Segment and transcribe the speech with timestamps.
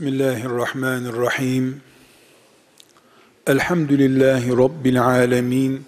[0.00, 1.80] Bismillahirrahmanirrahim.
[3.46, 5.84] Elhamdülillahi Rabbil alemin.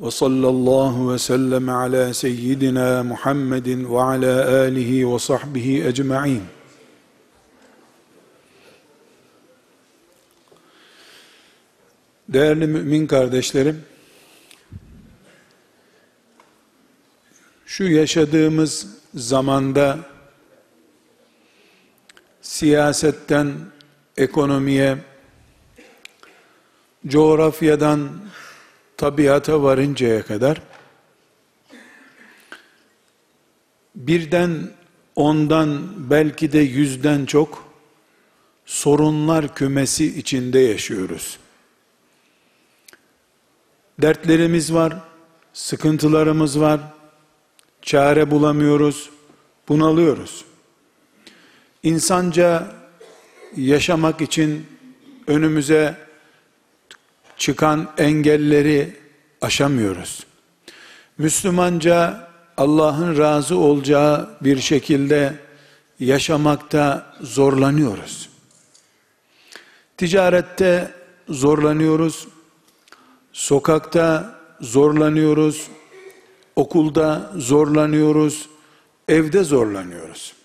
[0.00, 6.42] Ve sallallahu ve sellem ala seyyidina Muhammedin ve ala alihi ve sahbihi ecma'in.
[12.28, 13.84] Değerli mümin kardeşlerim,
[17.66, 20.11] şu yaşadığımız zamanda
[22.42, 23.52] siyasetten
[24.16, 24.98] ekonomiye,
[27.06, 28.10] coğrafyadan
[28.96, 30.62] tabiata varıncaya kadar
[33.94, 34.70] birden
[35.16, 37.64] ondan belki de yüzden çok
[38.66, 41.38] sorunlar kümesi içinde yaşıyoruz.
[43.98, 44.98] Dertlerimiz var,
[45.52, 46.80] sıkıntılarımız var,
[47.82, 49.10] çare bulamıyoruz,
[49.68, 50.44] bunalıyoruz.
[51.82, 52.66] İnsanca
[53.56, 54.66] yaşamak için
[55.26, 55.96] önümüze
[57.36, 58.96] çıkan engelleri
[59.40, 60.26] aşamıyoruz.
[61.18, 65.34] Müslümanca Allah'ın razı olacağı bir şekilde
[66.00, 68.28] yaşamakta zorlanıyoruz.
[69.96, 70.94] Ticarette
[71.28, 72.28] zorlanıyoruz.
[73.32, 75.68] Sokakta zorlanıyoruz.
[76.56, 78.48] Okulda zorlanıyoruz.
[79.08, 80.41] Evde zorlanıyoruz.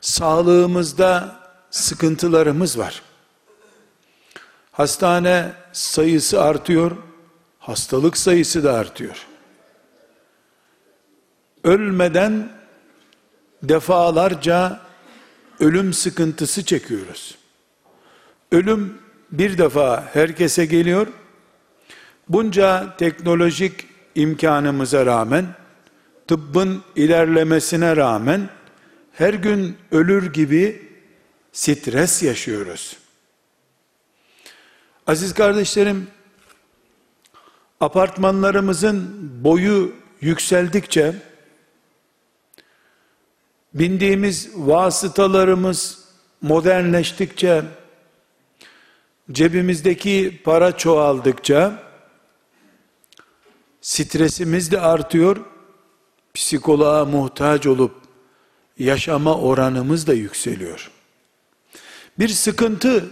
[0.00, 1.36] Sağlığımızda
[1.70, 3.02] sıkıntılarımız var.
[4.72, 6.96] Hastane sayısı artıyor,
[7.58, 9.26] hastalık sayısı da artıyor.
[11.64, 12.52] Ölmeden
[13.62, 14.80] defalarca
[15.60, 17.38] ölüm sıkıntısı çekiyoruz.
[18.52, 18.98] Ölüm
[19.32, 21.06] bir defa herkese geliyor.
[22.28, 25.46] Bunca teknolojik imkanımıza rağmen,
[26.26, 28.48] tıbbın ilerlemesine rağmen
[29.18, 30.88] her gün ölür gibi
[31.52, 32.96] stres yaşıyoruz.
[35.06, 36.06] Aziz kardeşlerim,
[37.80, 41.14] apartmanlarımızın boyu yükseldikçe,
[43.74, 46.04] bindiğimiz vasıtalarımız
[46.42, 47.64] modernleştikçe,
[49.32, 51.82] cebimizdeki para çoğaldıkça,
[53.80, 55.36] stresimiz de artıyor,
[56.34, 57.97] psikoloğa muhtaç olup,
[58.78, 60.90] yaşama oranımız da yükseliyor.
[62.18, 63.04] Bir sıkıntı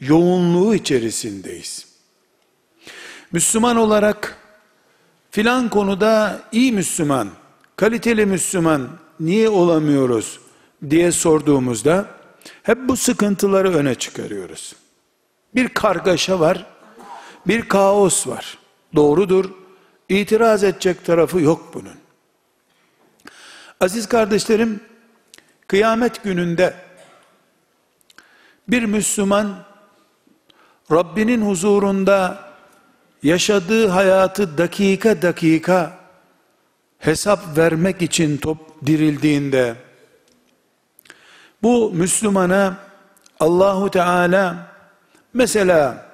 [0.00, 1.86] yoğunluğu içerisindeyiz.
[3.32, 4.36] Müslüman olarak
[5.30, 7.30] filan konuda iyi Müslüman,
[7.76, 8.88] kaliteli Müslüman
[9.20, 10.40] niye olamıyoruz
[10.90, 12.06] diye sorduğumuzda
[12.62, 14.74] hep bu sıkıntıları öne çıkarıyoruz.
[15.54, 16.66] Bir kargaşa var,
[17.46, 18.58] bir kaos var.
[18.94, 19.50] Doğrudur.
[20.08, 21.99] İtiraz edecek tarafı yok bunun.
[23.80, 24.80] Aziz kardeşlerim,
[25.66, 26.74] kıyamet gününde
[28.68, 29.64] bir Müslüman
[30.92, 32.50] Rabbinin huzurunda
[33.22, 35.98] yaşadığı hayatı dakika dakika
[36.98, 39.74] hesap vermek için top dirildiğinde
[41.62, 42.76] bu Müslümana
[43.40, 44.56] Allahu Teala
[45.34, 46.06] mesela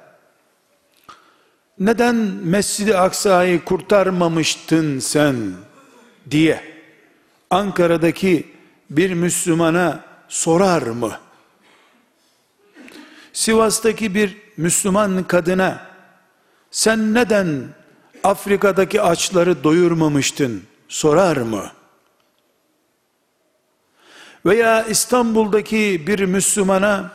[1.79, 5.53] neden Mescid-i Aksa'yı kurtarmamıştın sen?
[6.31, 6.76] diye
[7.51, 8.47] Ankara'daki
[8.91, 11.19] bir Müslümana sorar mı?
[13.33, 15.87] Sivas'taki bir Müslüman kadına
[16.71, 17.65] sen neden
[18.25, 21.71] Afrika'daki açları doyurmamıştın sorar mı?
[24.47, 27.13] Veya İstanbul'daki bir Müslümana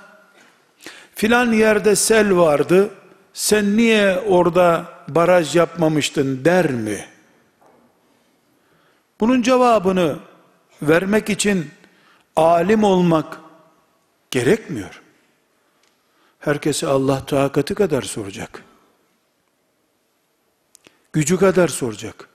[1.15, 2.89] filan yerde sel vardı
[3.33, 7.10] sen niye orada baraj yapmamıştın der mi?
[9.21, 10.19] Bunun cevabını
[10.81, 11.71] vermek için
[12.35, 13.39] alim olmak
[14.31, 15.01] gerekmiyor.
[16.39, 18.63] Herkese Allah takati kadar soracak.
[21.13, 22.29] Gücü kadar soracak.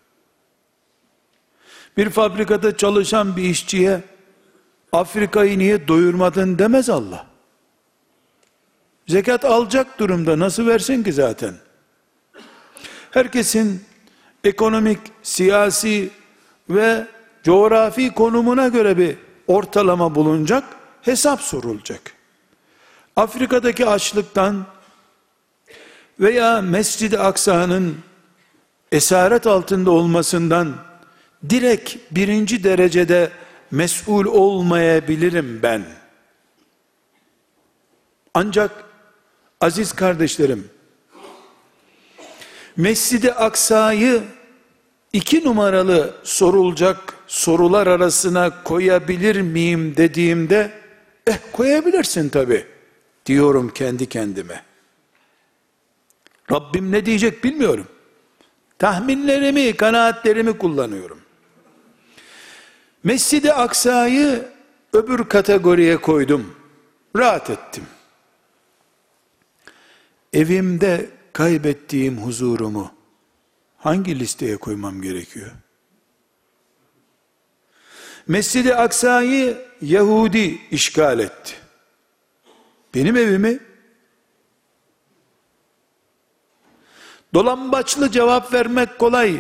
[1.97, 4.03] Bir fabrikada çalışan bir işçiye
[4.93, 7.27] Afrika'yı niye doyurmadın demez Allah.
[9.07, 11.55] Zekat alacak durumda nasıl versin ki zaten?
[13.11, 13.85] Herkesin
[14.45, 16.11] ekonomik, siyasi
[16.71, 17.07] ve
[17.45, 19.17] coğrafi konumuna göre bir
[19.47, 20.65] ortalama bulunacak,
[21.03, 22.13] hesap sorulacak.
[23.17, 24.67] Afrika'daki açlıktan
[26.21, 27.99] veya Mescid-i Aksa'nın
[28.93, 30.75] esaret altında olmasından
[31.51, 33.31] direkt birinci derecede
[33.71, 35.85] mesul olmayabilirim ben.
[38.35, 38.71] Ancak
[39.61, 40.71] aziz kardeşlerim,
[42.77, 44.23] Mescid-i Aksa'yı
[45.17, 50.73] iki numaralı sorulacak sorular arasına koyabilir miyim dediğimde
[51.27, 52.67] Eh koyabilirsin tabi
[53.27, 54.63] diyorum kendi kendime.
[56.53, 57.87] Rabbim ne diyecek bilmiyorum.
[58.79, 61.21] Tahminlerimi, kanaatlerimi kullanıyorum.
[63.05, 64.49] Mescid-i Aksa'yı
[64.93, 66.55] öbür kategoriye koydum.
[67.17, 67.85] Rahat ettim.
[70.33, 72.96] Evimde kaybettiğim huzurumu
[73.87, 75.51] hangi listeye koymam gerekiyor?
[78.29, 81.55] Mescid-i Aksa'yı Yahudi işgal etti.
[82.95, 83.59] Benim evimi
[87.35, 89.37] dolambaçlı cevap vermek kolay.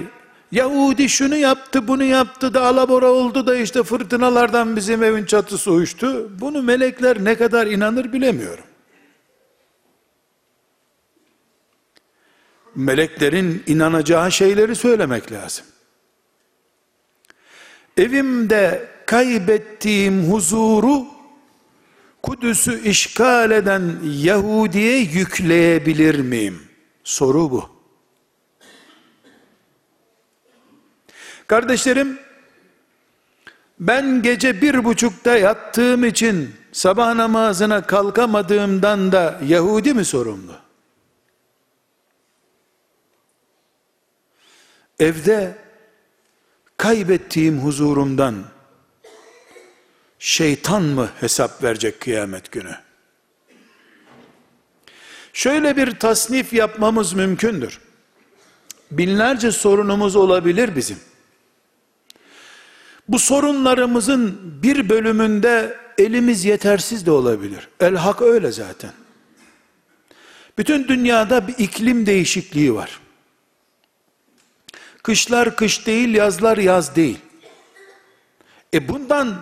[0.52, 6.40] Yahudi şunu yaptı, bunu yaptı da alabora oldu da işte fırtınalardan bizim evin çatısı uçtu.
[6.40, 8.64] Bunu melekler ne kadar inanır bilemiyorum.
[12.76, 15.66] Meleklerin inanacağı şeyleri söylemek lazım.
[17.96, 21.06] Evimde kaybettiğim huzuru
[22.22, 26.62] Kudüs'ü işgal eden Yahudi'ye yükleyebilir miyim?
[27.04, 27.70] Soru bu.
[31.46, 32.18] Kardeşlerim,
[33.80, 40.65] ben gece bir buçukta yattığım için sabah namazına kalkamadığımdan da Yahudi mi sorumlu?
[45.00, 45.58] Evde
[46.76, 48.44] kaybettiğim huzurumdan
[50.18, 52.76] şeytan mı hesap verecek kıyamet günü?
[55.32, 57.80] Şöyle bir tasnif yapmamız mümkündür.
[58.90, 60.98] Binlerce sorunumuz olabilir bizim.
[63.08, 67.68] Bu sorunlarımızın bir bölümünde elimiz yetersiz de olabilir.
[67.80, 68.92] El hak öyle zaten.
[70.58, 73.00] Bütün dünyada bir iklim değişikliği var.
[75.06, 77.18] Kışlar kış değil, yazlar yaz değil.
[78.74, 79.34] E bundan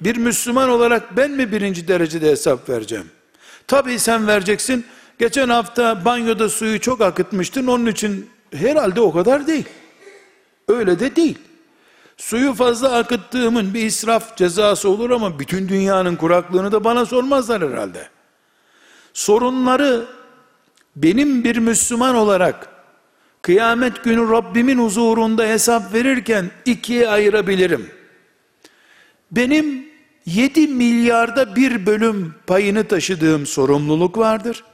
[0.00, 3.10] bir Müslüman olarak ben mi birinci derecede hesap vereceğim?
[3.66, 4.86] Tabii sen vereceksin.
[5.18, 7.66] Geçen hafta banyoda suyu çok akıtmıştın.
[7.66, 9.64] Onun için herhalde o kadar değil.
[10.68, 11.38] Öyle de değil.
[12.16, 18.08] Suyu fazla akıttığımın bir israf cezası olur ama bütün dünyanın kuraklığını da bana sormazlar herhalde.
[19.12, 20.06] Sorunları
[20.96, 22.75] benim bir Müslüman olarak
[23.46, 27.90] kıyamet günü Rabbimin huzurunda hesap verirken ikiye ayırabilirim.
[29.30, 29.88] Benim
[30.26, 34.64] 7 milyarda bir bölüm payını taşıdığım sorumluluk vardır.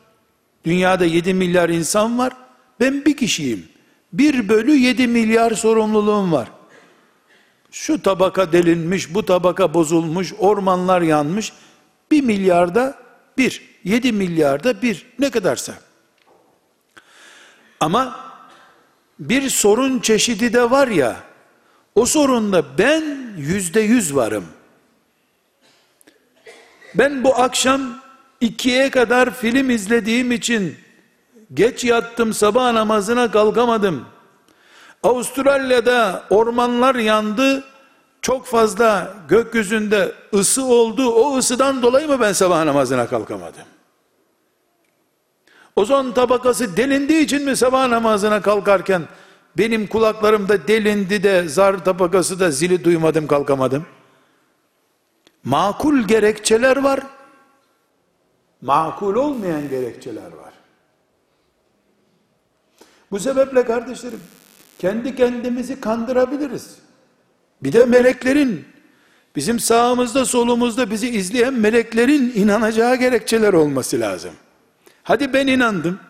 [0.64, 2.32] Dünyada 7 milyar insan var.
[2.80, 3.68] Ben bir kişiyim.
[4.12, 6.48] 1 bölü 7 milyar sorumluluğum var.
[7.70, 11.52] Şu tabaka delinmiş, bu tabaka bozulmuş, ormanlar yanmış.
[12.10, 12.98] 1 milyarda
[13.38, 15.74] bir, 7 milyarda bir ne kadarsa.
[17.80, 18.31] Ama
[19.18, 21.16] bir sorun çeşidi de var ya,
[21.94, 24.44] o sorunda ben yüzde yüz varım.
[26.94, 27.80] Ben bu akşam
[28.40, 30.76] ikiye kadar film izlediğim için
[31.54, 34.04] geç yattım sabah namazına kalkamadım.
[35.02, 37.64] Avustralya'da ormanlar yandı.
[38.22, 41.10] Çok fazla gökyüzünde ısı oldu.
[41.10, 43.62] O ısıdan dolayı mı ben sabah namazına kalkamadım?
[45.76, 49.02] Ozon tabakası delindiği için mi sabah namazına kalkarken
[49.58, 53.86] benim kulaklarımda delindi de zar tabakası da zili duymadım kalkamadım?
[55.44, 57.00] Makul gerekçeler var.
[58.60, 60.52] Makul olmayan gerekçeler var.
[63.10, 64.20] Bu sebeple kardeşlerim
[64.78, 66.76] kendi kendimizi kandırabiliriz.
[67.62, 68.64] Bir de meleklerin
[69.36, 74.32] bizim sağımızda solumuzda bizi izleyen meleklerin inanacağı gerekçeler olması lazım.
[75.02, 76.00] Hadi ben inandım.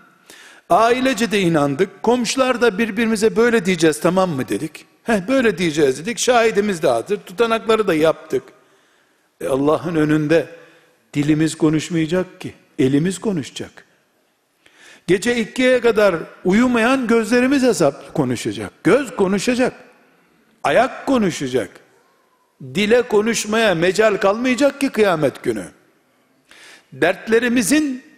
[0.70, 2.02] Ailece de inandık.
[2.02, 4.86] Komşular da birbirimize böyle diyeceğiz tamam mı dedik.
[5.02, 6.18] Heh, böyle diyeceğiz dedik.
[6.18, 7.16] Şahidimiz de hazır.
[7.16, 8.42] Tutanakları da yaptık.
[9.40, 10.46] E Allah'ın önünde
[11.14, 12.54] dilimiz konuşmayacak ki.
[12.78, 13.84] Elimiz konuşacak.
[15.06, 18.84] Gece ikiye kadar uyumayan gözlerimiz hesap konuşacak.
[18.84, 19.72] Göz konuşacak.
[20.64, 21.70] Ayak konuşacak.
[22.74, 25.64] Dile konuşmaya mecal kalmayacak ki kıyamet günü.
[26.92, 28.11] Dertlerimizin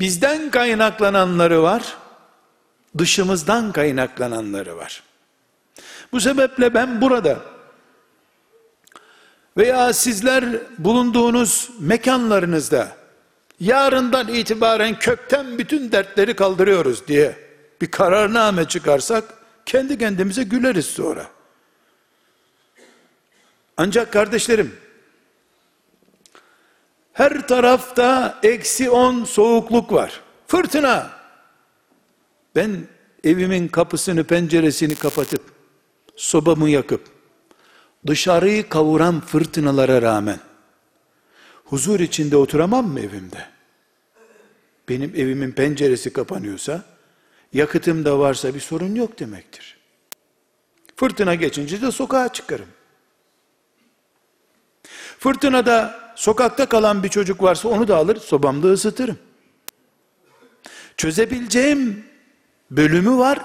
[0.00, 1.96] bizden kaynaklananları var.
[2.98, 5.02] Dışımızdan kaynaklananları var.
[6.12, 7.38] Bu sebeple ben burada
[9.56, 10.44] veya sizler
[10.78, 12.88] bulunduğunuz mekanlarınızda
[13.60, 17.36] yarından itibaren kökten bütün dertleri kaldırıyoruz diye
[17.80, 19.24] bir kararname çıkarsak
[19.66, 21.26] kendi kendimize güleriz sonra.
[23.76, 24.79] Ancak kardeşlerim
[27.20, 30.20] her tarafta eksi on soğukluk var.
[30.46, 31.10] Fırtına.
[32.56, 32.86] Ben
[33.24, 35.42] evimin kapısını penceresini kapatıp
[36.16, 37.04] sobamı yakıp
[38.06, 40.38] dışarıyı kavuran fırtınalara rağmen
[41.64, 43.46] huzur içinde oturamam mı evimde?
[44.88, 46.84] Benim evimin penceresi kapanıyorsa,
[47.52, 49.78] yakıtım da varsa bir sorun yok demektir.
[50.96, 52.68] Fırtına geçince de sokağa çıkarım.
[55.18, 59.18] Fırtınada sokakta kalan bir çocuk varsa onu da alır sobamda ısıtırım.
[60.96, 62.04] Çözebileceğim
[62.70, 63.38] bölümü var,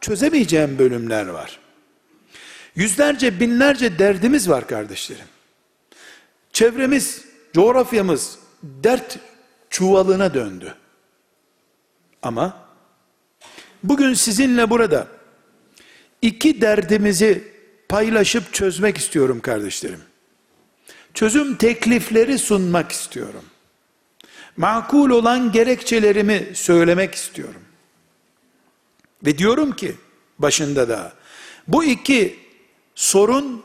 [0.00, 1.58] çözemeyeceğim bölümler var.
[2.74, 5.24] Yüzlerce, binlerce derdimiz var kardeşlerim.
[6.52, 9.18] Çevremiz, coğrafyamız dert
[9.70, 10.74] çuvalına döndü.
[12.22, 12.68] Ama
[13.82, 15.06] bugün sizinle burada
[16.22, 17.52] iki derdimizi
[17.88, 20.11] paylaşıp çözmek istiyorum kardeşlerim.
[21.14, 23.44] Çözüm teklifleri sunmak istiyorum.
[24.56, 27.62] Makul olan gerekçelerimi söylemek istiyorum.
[29.26, 29.94] Ve diyorum ki
[30.38, 31.12] başında da
[31.68, 32.38] bu iki
[32.94, 33.64] sorun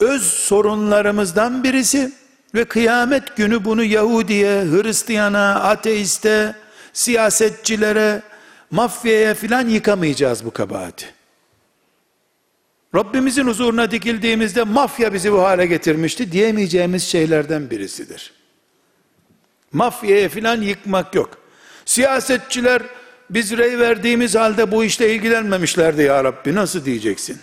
[0.00, 2.12] öz sorunlarımızdan birisi
[2.54, 6.56] ve kıyamet günü bunu Yahudiye, Hristiyana, ateiste,
[6.92, 8.22] siyasetçilere,
[8.70, 11.19] mafyaya filan yıkamayacağız bu kabahati.
[12.94, 18.32] Rabbimizin huzuruna dikildiğimizde mafya bizi bu hale getirmişti diyemeyeceğimiz şeylerden birisidir.
[19.72, 21.38] Mafyaya filan yıkmak yok.
[21.84, 22.82] Siyasetçiler
[23.30, 27.38] biz rey verdiğimiz halde bu işle ilgilenmemişlerdi ya Rabbi nasıl diyeceksin?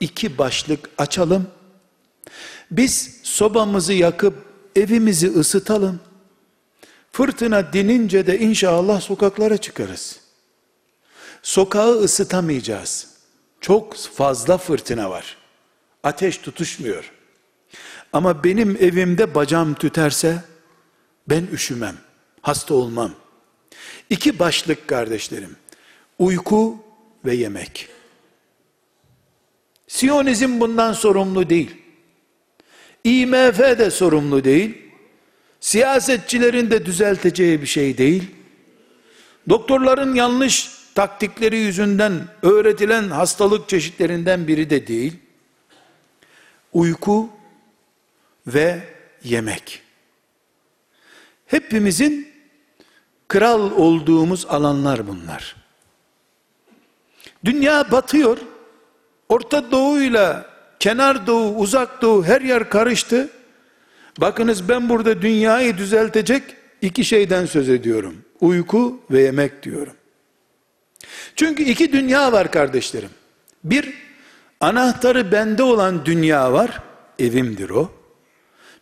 [0.00, 1.46] İki başlık açalım.
[2.70, 4.34] Biz sobamızı yakıp
[4.76, 6.00] evimizi ısıtalım.
[7.12, 10.20] Fırtına dinince de inşallah sokaklara çıkarız.
[11.42, 13.15] Sokağı ısıtamayacağız.
[13.60, 15.36] Çok fazla fırtına var.
[16.02, 17.12] Ateş tutuşmuyor.
[18.12, 20.44] Ama benim evimde bacam tüterse
[21.28, 21.96] ben üşümem,
[22.42, 23.12] hasta olmam.
[24.10, 25.56] İki başlık kardeşlerim.
[26.18, 26.78] Uyku
[27.24, 27.88] ve yemek.
[29.88, 31.76] Siyonizm bundan sorumlu değil.
[33.04, 34.78] IMF de sorumlu değil.
[35.60, 38.30] Siyasetçilerin de düzelteceği bir şey değil.
[39.48, 42.12] Doktorların yanlış taktikleri yüzünden
[42.42, 45.16] öğretilen hastalık çeşitlerinden biri de değil.
[46.72, 47.28] Uyku
[48.46, 48.80] ve
[49.24, 49.82] yemek.
[51.46, 52.28] Hepimizin
[53.28, 55.56] kral olduğumuz alanlar bunlar.
[57.44, 58.38] Dünya batıyor.
[59.28, 60.46] Orta Doğu'yla
[60.78, 63.30] kenar doğu, uzak doğu her yer karıştı.
[64.20, 66.42] Bakınız ben burada dünyayı düzeltecek
[66.82, 68.24] iki şeyden söz ediyorum.
[68.40, 69.94] Uyku ve yemek diyorum.
[71.36, 73.10] Çünkü iki dünya var kardeşlerim.
[73.64, 73.94] Bir,
[74.60, 76.82] anahtarı bende olan dünya var.
[77.18, 77.90] Evimdir o.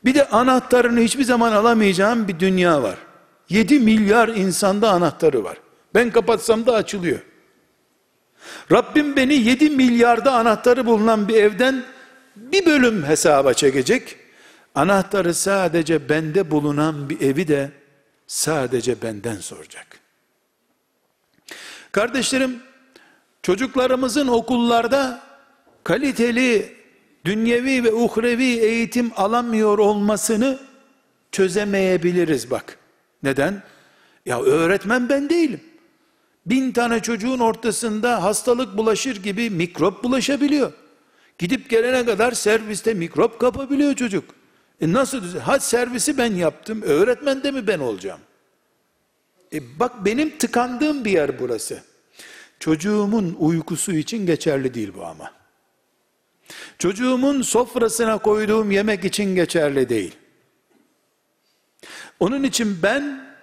[0.04, 2.98] Bir de anahtarını hiçbir zaman alamayacağım bir dünya var.
[3.48, 5.56] 7 milyar insanda anahtarı var.
[5.94, 7.18] Ben kapatsam da açılıyor.
[8.72, 11.84] Rabbim beni 7 milyarda anahtarı bulunan bir evden
[12.36, 14.16] bir bölüm hesaba çekecek.
[14.74, 17.70] Anahtarı sadece bende bulunan bir evi de
[18.26, 20.03] sadece benden soracak.
[21.94, 22.58] Kardeşlerim,
[23.42, 25.22] çocuklarımızın okullarda
[25.84, 26.76] kaliteli
[27.24, 30.58] dünyevi ve uhrevi eğitim alamıyor olmasını
[31.32, 32.78] çözemeyebiliriz bak.
[33.22, 33.62] Neden?
[34.26, 35.60] Ya öğretmen ben değilim.
[36.46, 40.72] Bin tane çocuğun ortasında hastalık bulaşır gibi mikrop bulaşabiliyor.
[41.38, 44.24] Gidip gelene kadar serviste mikrop kapabiliyor çocuk.
[44.80, 45.38] E nasıl?
[45.38, 46.82] Ha servisi ben yaptım.
[46.82, 48.20] Öğretmen de mi ben olacağım?
[49.54, 51.82] E bak benim tıkandığım bir yer burası.
[52.60, 55.32] Çocuğumun uykusu için geçerli değil bu ama.
[56.78, 60.16] Çocuğumun sofrasına koyduğum yemek için geçerli değil.
[62.20, 63.34] Onun için ben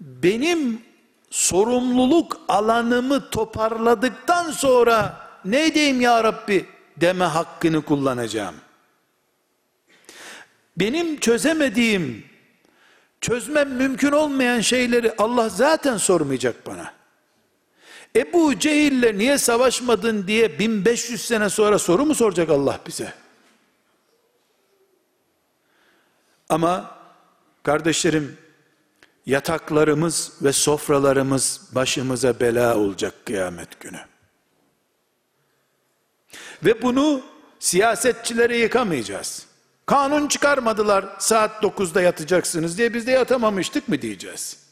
[0.00, 0.80] benim
[1.30, 8.54] sorumluluk alanımı toparladıktan sonra ne diyeyim ya Rabbi deme hakkını kullanacağım.
[10.76, 12.24] Benim çözemediğim,
[13.24, 16.92] çözmem mümkün olmayan şeyleri Allah zaten sormayacak bana.
[18.16, 23.14] Ebu Cehil'le niye savaşmadın diye 1500 sene sonra soru mu soracak Allah bize?
[26.48, 26.98] Ama
[27.62, 28.36] kardeşlerim
[29.26, 34.00] yataklarımız ve sofralarımız başımıza bela olacak kıyamet günü.
[36.64, 37.22] Ve bunu
[37.58, 39.53] siyasetçilere yıkamayacağız.
[39.86, 44.64] Kanun çıkarmadılar saat 9'da yatacaksınız diye biz de yatamamıştık mı diyeceğiz.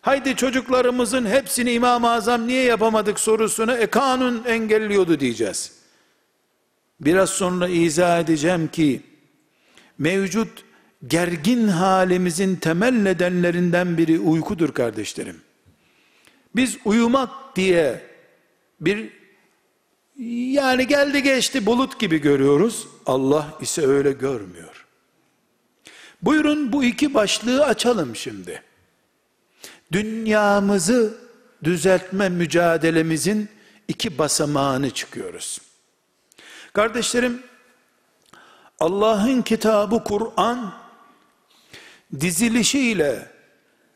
[0.00, 5.72] Haydi çocuklarımızın hepsini İmam-ı Azam niye yapamadık sorusuna e kanun engelliyordu diyeceğiz.
[7.00, 9.02] Biraz sonra izah edeceğim ki
[9.98, 10.64] mevcut
[11.06, 15.40] gergin halimizin temel nedenlerinden biri uykudur kardeşlerim.
[16.56, 18.02] Biz uyumak diye
[18.80, 19.17] bir
[20.18, 22.88] yani geldi geçti bulut gibi görüyoruz.
[23.06, 24.86] Allah ise öyle görmüyor.
[26.22, 28.62] Buyurun bu iki başlığı açalım şimdi.
[29.92, 31.18] Dünyamızı
[31.64, 33.48] düzeltme mücadelemizin
[33.88, 35.58] iki basamağını çıkıyoruz.
[36.72, 37.42] Kardeşlerim,
[38.80, 40.74] Allah'ın kitabı Kur'an
[42.20, 43.30] dizilişiyle,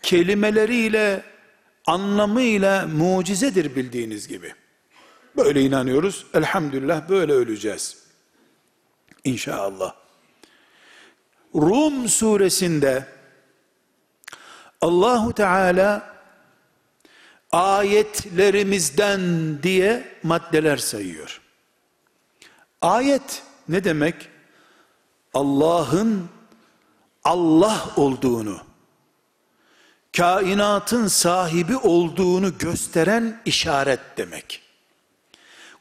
[0.03, 1.23] kelimeleriyle,
[1.87, 4.55] anlamıyla mucizedir bildiğiniz gibi.
[5.37, 6.27] Böyle inanıyoruz.
[6.35, 7.97] Elhamdülillah böyle öleceğiz.
[9.25, 9.95] İnşallah.
[11.55, 13.07] Rum suresinde
[14.81, 16.17] Allahu Teala
[17.53, 19.23] ayetlerimizden
[19.63, 21.41] diye maddeler sayıyor.
[22.81, 24.29] Ayet ne demek?
[25.35, 26.29] Allah'ın
[27.25, 28.61] Allah olduğunu,
[30.17, 34.62] kainatın sahibi olduğunu gösteren işaret demek.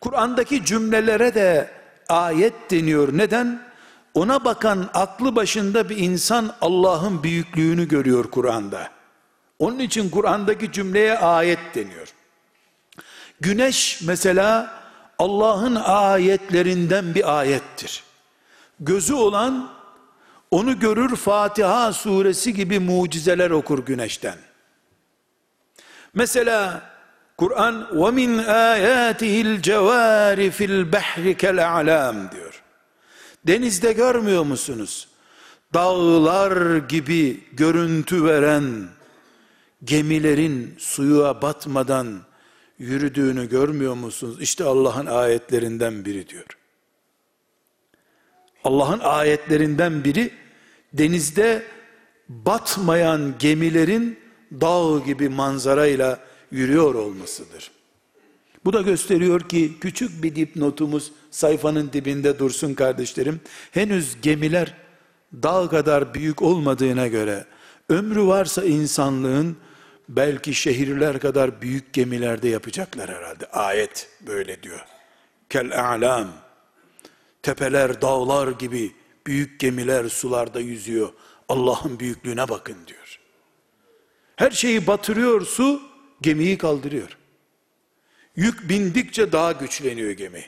[0.01, 1.69] Kur'an'daki cümlelere de
[2.09, 3.17] ayet deniyor.
[3.17, 3.61] Neden?
[4.13, 8.89] Ona bakan aklı başında bir insan Allah'ın büyüklüğünü görüyor Kur'an'da.
[9.59, 12.13] Onun için Kur'an'daki cümleye ayet deniyor.
[13.41, 14.73] Güneş mesela
[15.19, 18.03] Allah'ın ayetlerinden bir ayettir.
[18.79, 19.69] Gözü olan
[20.51, 24.37] onu görür Fatiha suresi gibi mucizeler okur güneşten.
[26.13, 26.90] Mesela
[27.40, 32.62] Kur'an وَمِنْ آيَاتِهِ الْجَوَارِ فِي الْبَحْرِ كَالْاَعْلَامِ diyor.
[33.46, 35.08] Denizde görmüyor musunuz?
[35.74, 38.88] Dağlar gibi görüntü veren
[39.84, 42.20] gemilerin suya batmadan
[42.78, 44.36] yürüdüğünü görmüyor musunuz?
[44.40, 46.46] İşte Allah'ın ayetlerinden biri diyor.
[48.64, 50.30] Allah'ın ayetlerinden biri
[50.92, 51.62] denizde
[52.28, 54.18] batmayan gemilerin
[54.52, 56.18] dağ gibi manzarayla
[56.51, 57.71] yürüyor olmasıdır.
[58.65, 63.41] Bu da gösteriyor ki küçük bir dipnotumuz sayfanın dibinde dursun kardeşlerim.
[63.71, 64.73] Henüz gemiler
[65.33, 67.45] dağ kadar büyük olmadığına göre
[67.89, 69.57] ömrü varsa insanlığın
[70.09, 73.45] belki şehirler kadar büyük gemilerde yapacaklar herhalde.
[73.45, 74.85] Ayet böyle diyor.
[75.49, 76.27] Kel a'lam.
[77.43, 78.91] Tepeler, dağlar gibi
[79.27, 81.09] büyük gemiler sularda yüzüyor.
[81.49, 83.19] Allah'ın büyüklüğüne bakın diyor.
[84.35, 85.81] Her şeyi batırıyor su,
[86.21, 87.17] gemiyi kaldırıyor.
[88.35, 90.43] Yük bindikçe daha güçleniyor gemi.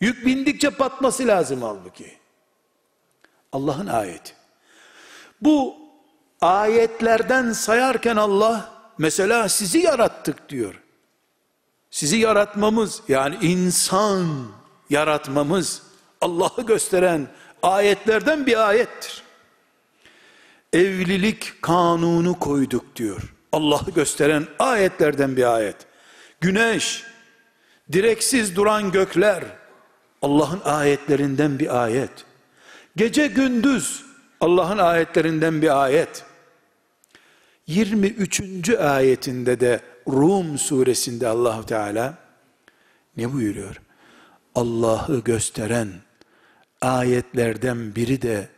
[0.00, 2.18] Yük bindikçe batması lazım halbuki.
[3.52, 4.32] Allah'ın ayeti.
[5.40, 5.76] Bu
[6.40, 10.74] ayetlerden sayarken Allah mesela sizi yarattık diyor.
[11.90, 14.46] Sizi yaratmamız yani insan
[14.90, 15.82] yaratmamız
[16.20, 17.28] Allah'ı gösteren
[17.62, 19.22] ayetlerden bir ayettir.
[20.72, 23.35] Evlilik kanunu koyduk diyor.
[23.52, 25.76] Allah'ı gösteren ayetlerden bir ayet.
[26.40, 27.04] Güneş,
[27.92, 29.44] direksiz duran gökler,
[30.22, 32.10] Allah'ın ayetlerinden bir ayet.
[32.96, 34.04] Gece gündüz,
[34.40, 36.24] Allah'ın ayetlerinden bir ayet.
[37.66, 38.70] 23.
[38.70, 42.18] ayetinde de Rum suresinde Allahu Teala
[43.16, 43.80] ne buyuruyor?
[44.54, 45.88] Allah'ı gösteren
[46.80, 48.48] ayetlerden biri de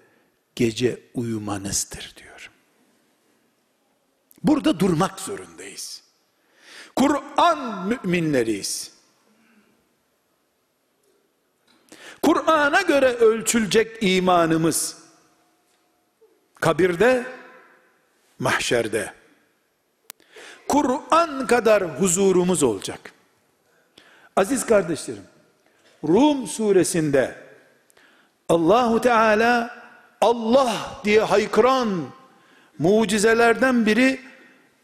[0.56, 2.27] gece uyumanızdır diyor.
[4.42, 6.02] Burada durmak zorundayız.
[6.96, 8.92] Kur'an müminleriyiz.
[12.22, 14.96] Kur'an'a göre ölçülecek imanımız
[16.54, 17.26] kabirde,
[18.38, 19.12] mahşerde.
[20.68, 23.12] Kur'an kadar huzurumuz olacak.
[24.36, 25.22] Aziz kardeşlerim,
[26.04, 27.36] Rum suresinde
[28.48, 29.78] Allahu Teala
[30.20, 32.08] Allah diye haykıran
[32.78, 34.27] mucizelerden biri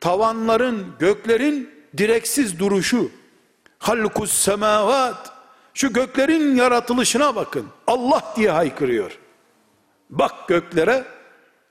[0.05, 3.11] tavanların, göklerin direksiz duruşu.
[3.79, 5.33] Halkus semavat.
[5.75, 7.67] Şu göklerin yaratılışına bakın.
[7.87, 9.19] Allah diye haykırıyor.
[10.11, 11.05] Bak göklere,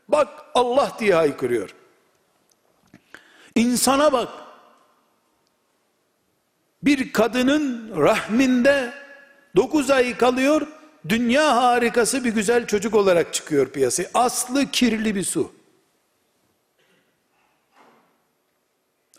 [0.08, 1.76] bak Allah diye haykırıyor.
[3.56, 4.30] İnsana bak.
[6.84, 8.93] Bir kadının rahminde
[9.56, 10.67] 9 ay kalıyor,
[11.10, 14.10] dünya harikası bir güzel çocuk olarak çıkıyor piyasaya.
[14.13, 15.52] Aslı kirli bir su.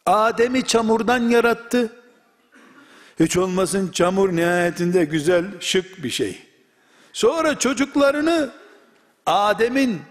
[0.05, 1.93] Adem'i çamurdan yarattı.
[3.19, 6.39] Hiç olmasın çamur nihayetinde güzel, şık bir şey.
[7.13, 8.51] Sonra çocuklarını
[9.25, 10.01] Adem'in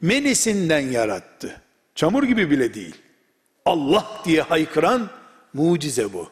[0.00, 1.60] menisinden yarattı.
[1.94, 2.94] Çamur gibi bile değil.
[3.64, 5.10] Allah diye haykıran
[5.52, 6.30] mucize bu.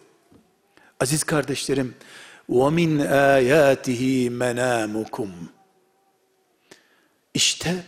[1.00, 1.94] Aziz kardeşlerim,
[2.50, 5.28] وَمِنْ آيَاتِهِ مَنَامُكُمْ
[7.34, 7.84] İşte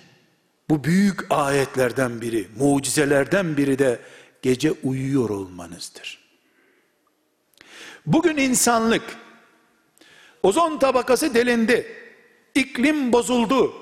[0.68, 4.00] bu büyük ayetlerden biri, mucizelerden biri de
[4.45, 6.19] gece uyuyor olmanızdır.
[8.05, 9.17] Bugün insanlık
[10.43, 11.87] ozon tabakası delindi.
[12.55, 13.73] İklim bozuldu.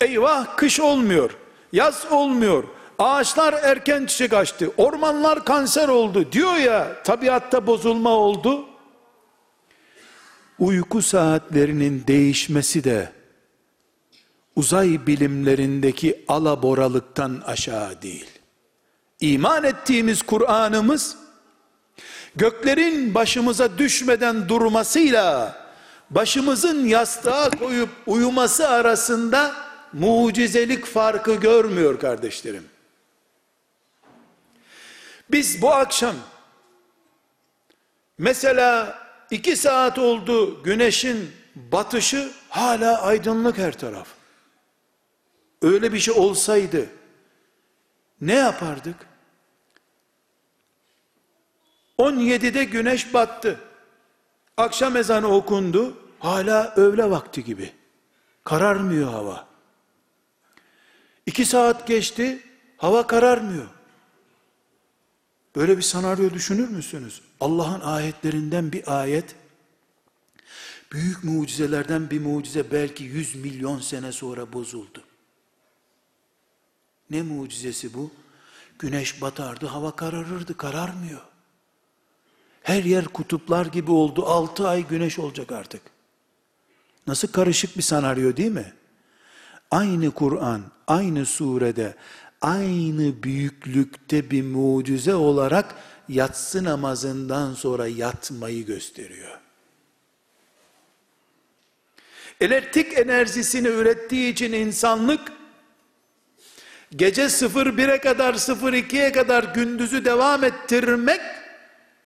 [0.00, 1.36] Eyvah kış olmuyor.
[1.72, 2.64] Yaz olmuyor.
[2.98, 4.72] Ağaçlar erken çiçek açtı.
[4.76, 6.32] Ormanlar kanser oldu.
[6.32, 8.66] Diyor ya tabiatta bozulma oldu.
[10.58, 13.12] Uyku saatlerinin değişmesi de
[14.56, 18.37] uzay bilimlerindeki alaboralıktan aşağı değil.
[19.20, 21.16] İman ettiğimiz Kur'an'ımız
[22.36, 25.56] göklerin başımıza düşmeden durmasıyla
[26.10, 29.54] başımızın yastığa koyup uyuması arasında
[29.92, 32.64] mucizelik farkı görmüyor kardeşlerim.
[35.30, 36.14] Biz bu akşam
[38.18, 38.98] mesela
[39.30, 44.08] iki saat oldu güneşin batışı hala aydınlık her taraf.
[45.62, 46.86] Öyle bir şey olsaydı
[48.20, 49.07] ne yapardık?
[51.98, 53.60] 17'de güneş battı.
[54.56, 55.96] Akşam ezanı okundu.
[56.18, 57.72] Hala öğle vakti gibi.
[58.44, 59.48] Kararmıyor hava.
[61.26, 62.42] İki saat geçti.
[62.76, 63.66] Hava kararmıyor.
[65.56, 67.22] Böyle bir senaryo düşünür müsünüz?
[67.40, 69.34] Allah'ın ayetlerinden bir ayet,
[70.92, 75.04] büyük mucizelerden bir mucize belki yüz milyon sene sonra bozuldu.
[77.10, 78.10] Ne mucizesi bu?
[78.78, 81.20] Güneş batardı, hava kararırdı, kararmıyor.
[82.68, 84.26] Her yer kutuplar gibi oldu.
[84.26, 85.82] Altı ay güneş olacak artık.
[87.06, 88.72] Nasıl karışık bir senaryo değil mi?
[89.70, 91.94] Aynı Kur'an, aynı surede,
[92.40, 95.74] aynı büyüklükte bir mucize olarak
[96.08, 99.38] yatsı namazından sonra yatmayı gösteriyor.
[102.40, 105.32] Elektrik enerjisini ürettiği için insanlık
[106.96, 111.20] gece 01'e kadar 02'ye kadar gündüzü devam ettirmek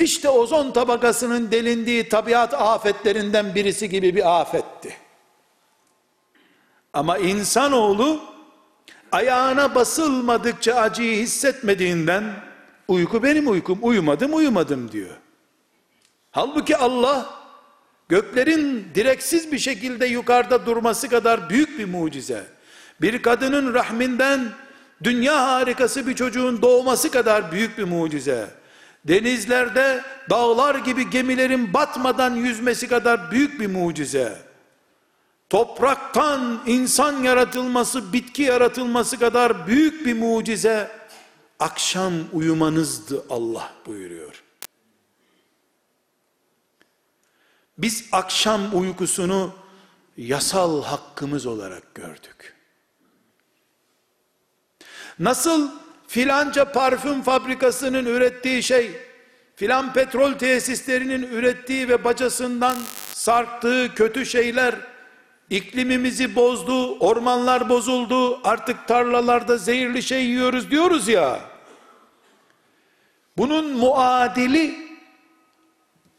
[0.02, 4.96] işte ozon tabakasının delindiği tabiat afetlerinden birisi gibi bir afetti.
[6.92, 8.20] Ama insanoğlu
[9.12, 12.24] ayağına basılmadıkça acıyı hissetmediğinden
[12.88, 15.16] uyku benim uykum uyumadım uyumadım diyor.
[16.30, 17.34] Halbuki Allah
[18.08, 22.44] göklerin direksiz bir şekilde yukarıda durması kadar büyük bir mucize.
[23.00, 24.48] Bir kadının rahminden
[25.02, 28.61] dünya harikası bir çocuğun doğması kadar büyük bir mucize.
[29.08, 34.38] Denizlerde dağlar gibi gemilerin batmadan yüzmesi kadar büyük bir mucize.
[35.50, 40.90] Topraktan insan yaratılması, bitki yaratılması kadar büyük bir mucize.
[41.58, 44.42] Akşam uyumanızdı Allah buyuruyor.
[47.78, 49.54] Biz akşam uykusunu
[50.16, 52.56] yasal hakkımız olarak gördük.
[55.18, 55.70] Nasıl
[56.06, 58.90] filanca parfüm fabrikasının ürettiği şey,
[59.56, 62.76] filan petrol tesislerinin ürettiği ve bacasından
[63.12, 64.74] sarktığı kötü şeyler,
[65.50, 71.40] iklimimizi bozdu, ormanlar bozuldu, artık tarlalarda zehirli şey yiyoruz diyoruz ya,
[73.36, 74.74] bunun muadili,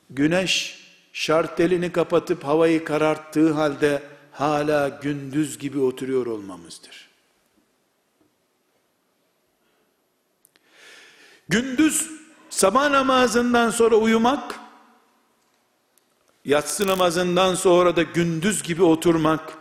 [0.09, 7.12] güneş şartelini kapatıp havayı kararttığı halde, hala gündüz gibi oturuyor olmamızdır.
[11.49, 12.11] Gündüz
[12.49, 14.59] sabah namazından sonra uyumak,
[16.45, 19.57] yatsı namazından sonra da gündüz gibi oturmak,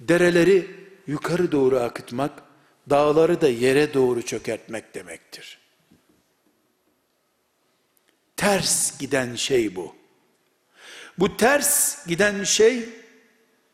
[0.00, 0.70] dereleri
[1.06, 2.42] yukarı doğru akıtmak,
[2.90, 5.58] dağları da yere doğru çökertmek demektir.
[8.36, 9.94] Ters giden şey bu.
[11.18, 12.88] Bu ters giden şey,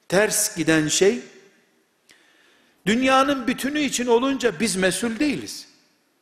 [0.08, 1.20] ters giden şey,
[2.86, 5.75] dünyanın bütünü için olunca biz mesul değiliz.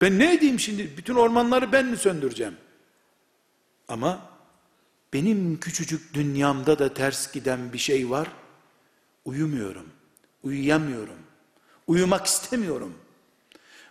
[0.05, 0.97] Ben ne edeyim şimdi?
[0.97, 2.57] Bütün ormanları ben mi söndüreceğim?
[3.89, 4.21] Ama
[5.13, 8.29] benim küçücük dünyamda da ters giden bir şey var.
[9.25, 9.87] Uyumuyorum.
[10.43, 11.19] Uyuyamıyorum.
[11.87, 12.95] Uyumak istemiyorum.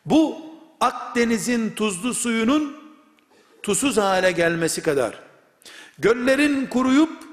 [0.06, 0.41] Bu
[0.80, 2.78] Akdeniz'in tuzlu suyunun
[3.63, 5.19] tuzsuz hale gelmesi kadar,
[5.99, 7.23] göllerin kuruyup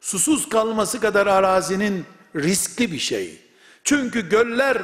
[0.00, 2.04] susuz kalması kadar arazinin
[2.36, 3.38] riskli bir şey.
[3.84, 4.82] Çünkü göller,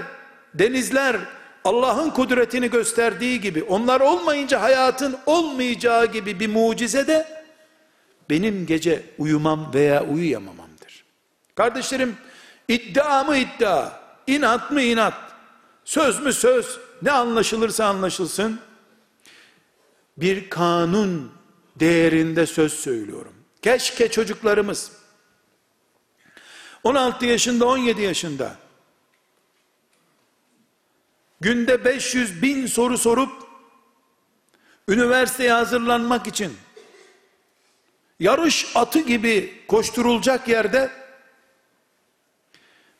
[0.55, 1.38] denizler
[1.69, 7.45] Allah'ın kudretini gösterdiği gibi onlar olmayınca hayatın olmayacağı gibi bir mucize de
[8.31, 11.05] benim gece uyumam veya uyuyamamamdır.
[11.55, 12.17] Kardeşlerim
[12.69, 13.93] iddia mı iddia,
[14.27, 15.15] inat mı inat,
[15.85, 18.61] söz mü söz, ne anlaşılırsa anlaşılsın.
[20.17, 21.33] Bir kanun
[21.77, 23.35] değerinde söz söylüyorum.
[23.63, 24.93] Keşke çocuklarımız
[26.85, 28.57] 16 yaşında 17 yaşında
[31.41, 33.33] günde 500 bin soru sorup
[34.89, 36.53] üniversiteye hazırlanmak için
[38.21, 40.91] yarış atı gibi koşturulacak yerde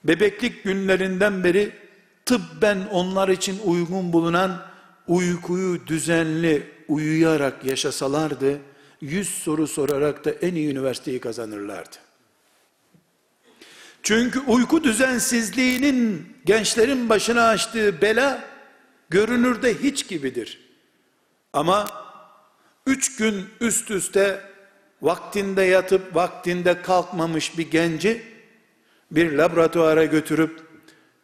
[0.05, 1.73] bebeklik günlerinden beri
[2.27, 4.63] tıbben onlar için uygun bulunan
[5.09, 8.59] uykuyu düzenli uyuyarak yaşasalardı,
[9.01, 11.97] yüz soru sorarak da en iyi üniversiteyi kazanırlardı.
[14.03, 18.45] Çünkü uyku düzensizliğinin gençlerin başına açtığı bela
[19.11, 20.61] görünürde hiç gibidir.
[21.53, 21.89] Ama
[22.87, 24.41] üç gün üst üste
[25.03, 28.23] vaktinde yatıp vaktinde kalkmamış bir genci
[29.11, 30.61] bir laboratuvara götürüp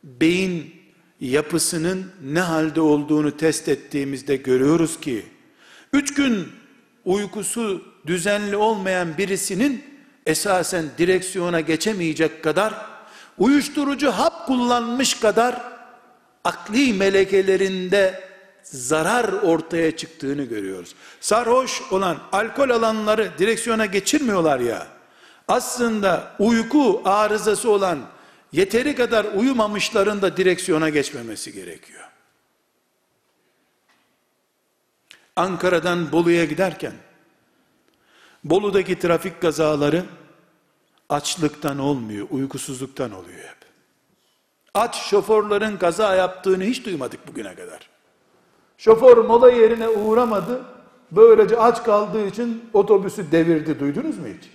[0.05, 0.75] beyin
[1.21, 5.23] yapısının ne halde olduğunu test ettiğimizde görüyoruz ki
[5.93, 6.49] üç gün
[7.05, 9.85] uykusu düzenli olmayan birisinin
[10.27, 12.75] esasen direksiyona geçemeyecek kadar
[13.39, 15.63] uyuşturucu hap kullanmış kadar
[16.45, 18.25] akli melekelerinde
[18.63, 20.95] zarar ortaya çıktığını görüyoruz.
[21.21, 24.87] Sarhoş olan, alkol alanları direksiyona geçirmiyorlar ya.
[25.49, 27.99] Aslında uyku arızası olan
[28.53, 32.05] yeteri kadar uyumamışların da direksiyona geçmemesi gerekiyor.
[35.37, 36.93] Ankara'dan Bolu'ya giderken
[38.45, 40.05] Bolu'daki trafik kazaları
[41.09, 43.57] açlıktan olmuyor, uykusuzluktan oluyor hep.
[44.75, 47.91] Aç şoförlerin kaza yaptığını hiç duymadık bugüne kadar.
[48.79, 50.65] Şoför mola yerine uğramadı,
[51.11, 53.81] böylece aç kaldığı için otobüsü devirdi.
[53.81, 54.51] Duydunuz mu hiç?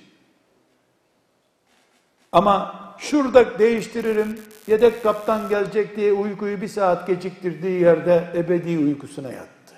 [2.32, 9.76] Ama şurada değiştiririm, yedek kaptan gelecek diye uykuyu bir saat geciktirdiği yerde ebedi uykusuna yattı.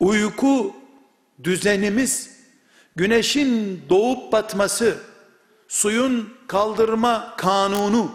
[0.00, 0.81] Uyku
[1.44, 2.30] düzenimiz,
[2.96, 4.98] güneşin doğup batması,
[5.68, 8.12] suyun kaldırma kanunu,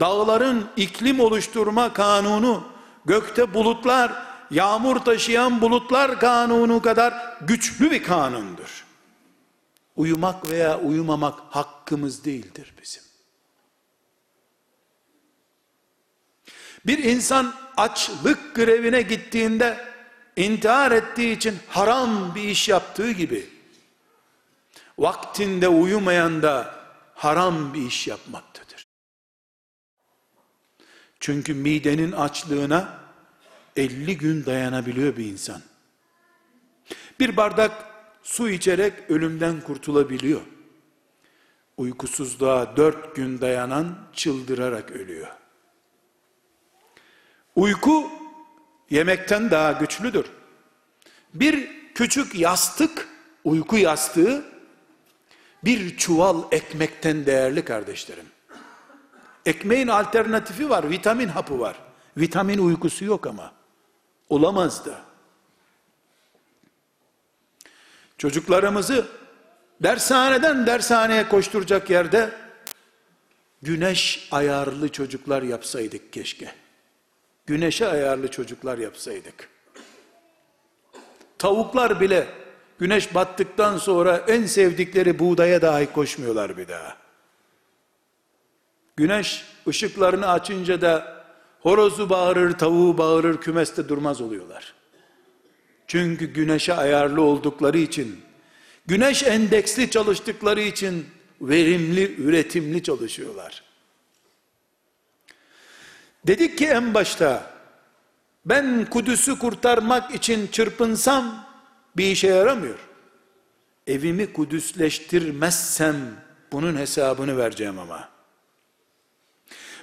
[0.00, 2.64] dağların iklim oluşturma kanunu,
[3.04, 4.12] gökte bulutlar,
[4.50, 8.84] yağmur taşıyan bulutlar kanunu kadar güçlü bir kanundur.
[9.96, 13.02] Uyumak veya uyumamak hakkımız değildir bizim.
[16.86, 19.88] Bir insan açlık grevine gittiğinde
[20.38, 23.46] intihar ettiği için haram bir iş yaptığı gibi
[24.98, 26.74] vaktinde uyumayan da
[27.14, 28.86] haram bir iş yapmaktadır.
[31.20, 32.98] Çünkü midenin açlığına
[33.76, 35.62] 50 gün dayanabiliyor bir insan.
[37.20, 37.72] Bir bardak
[38.22, 40.40] su içerek ölümden kurtulabiliyor.
[41.76, 45.28] Uykusuzluğa dört gün dayanan çıldırarak ölüyor.
[47.56, 48.17] Uyku
[48.90, 50.26] yemekten daha güçlüdür.
[51.34, 53.08] Bir küçük yastık,
[53.44, 54.44] uyku yastığı,
[55.64, 58.26] bir çuval ekmekten değerli kardeşlerim.
[59.46, 61.76] Ekmeğin alternatifi var, vitamin hapı var.
[62.16, 63.52] Vitamin uykusu yok ama.
[64.28, 65.00] Olamaz da.
[68.18, 69.06] Çocuklarımızı
[69.82, 72.30] dershaneden dershaneye koşturacak yerde
[73.62, 76.54] güneş ayarlı çocuklar yapsaydık keşke.
[77.48, 79.48] Güneşe ayarlı çocuklar yapsaydık.
[81.38, 82.26] Tavuklar bile
[82.78, 86.96] güneş battıktan sonra en sevdikleri buğdaya dahi koşmuyorlar bir daha.
[88.96, 91.24] Güneş ışıklarını açınca da
[91.60, 94.74] horozu bağırır, tavuğu bağırır, kümeste durmaz oluyorlar.
[95.86, 98.20] Çünkü güneşe ayarlı oldukları için,
[98.86, 101.06] güneş endeksli çalıştıkları için
[101.40, 103.67] verimli, üretimli çalışıyorlar.
[106.28, 107.50] Dedik ki en başta,
[108.44, 111.44] ben Kudüs'ü kurtarmak için çırpınsam
[111.96, 112.78] bir işe yaramıyor.
[113.86, 115.96] Evimi Kudüsleştirmezsem
[116.52, 118.08] bunun hesabını vereceğim ama.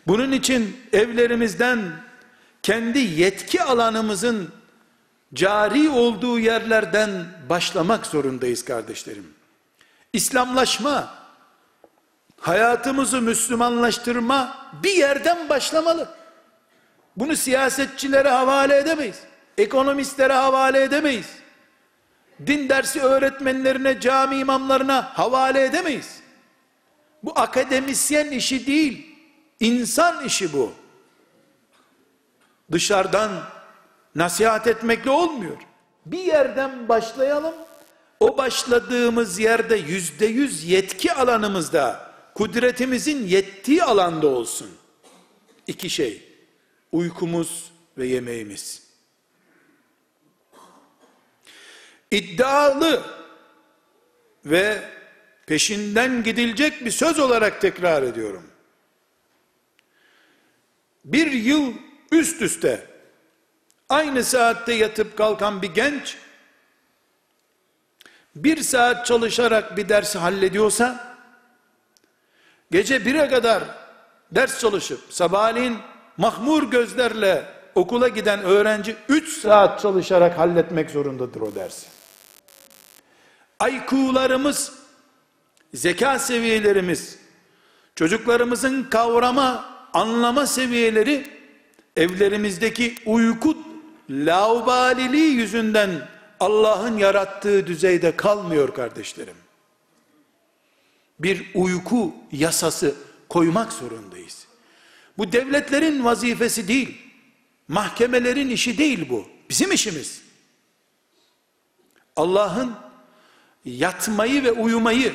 [0.07, 1.79] Bunun için evlerimizden
[2.63, 4.51] kendi yetki alanımızın
[5.33, 9.33] cari olduğu yerlerden başlamak zorundayız kardeşlerim.
[10.13, 11.13] İslamlaşma,
[12.39, 16.24] hayatımızı Müslümanlaştırma bir yerden başlamalı.
[17.17, 19.19] Bunu siyasetçilere havale edemeyiz.
[19.57, 21.29] Ekonomistlere havale edemeyiz.
[22.47, 26.19] Din dersi öğretmenlerine, cami imamlarına havale edemeyiz.
[27.23, 29.15] Bu akademisyen işi değil,
[29.59, 30.73] insan işi bu.
[32.71, 33.31] Dışarıdan
[34.15, 35.57] nasihat etmekle olmuyor.
[36.05, 37.53] Bir yerden başlayalım.
[38.19, 44.69] O başladığımız yerde yüzde yüz yetki alanımızda, kudretimizin yettiği alanda olsun.
[45.67, 46.24] İki şey,
[46.95, 48.83] uykumuz ve yemeğimiz.
[52.11, 53.03] İddialı
[54.45, 54.89] ve
[55.45, 58.43] peşinden gidilecek bir söz olarak tekrar ediyorum.
[61.05, 61.73] Bir yıl
[62.11, 62.95] üst üste
[63.89, 66.17] Aynı saatte yatıp kalkan bir genç,
[68.35, 71.15] bir saat çalışarak bir dersi hallediyorsa,
[72.71, 73.63] Gece bire kadar
[74.31, 75.77] ders çalışıp sabahleyin
[76.17, 81.87] mahmur gözlerle okula giden öğrenci 3 saat çalışarak halletmek zorundadır o dersi.
[83.69, 84.73] IQ'larımız,
[85.73, 87.19] zeka seviyelerimiz,
[87.95, 91.27] çocuklarımızın kavrama, anlama seviyeleri
[91.95, 93.57] evlerimizdeki uyku
[94.09, 95.89] laubaliliği yüzünden
[96.39, 99.35] Allah'ın yarattığı düzeyde kalmıyor kardeşlerim.
[101.19, 102.95] Bir uyku yasası
[103.29, 104.44] koymak zorundayız.
[105.17, 106.97] Bu devletlerin vazifesi değil.
[107.67, 109.27] Mahkemelerin işi değil bu.
[109.49, 110.21] Bizim işimiz.
[112.15, 112.75] Allah'ın
[113.65, 115.13] yatmayı ve uyumayı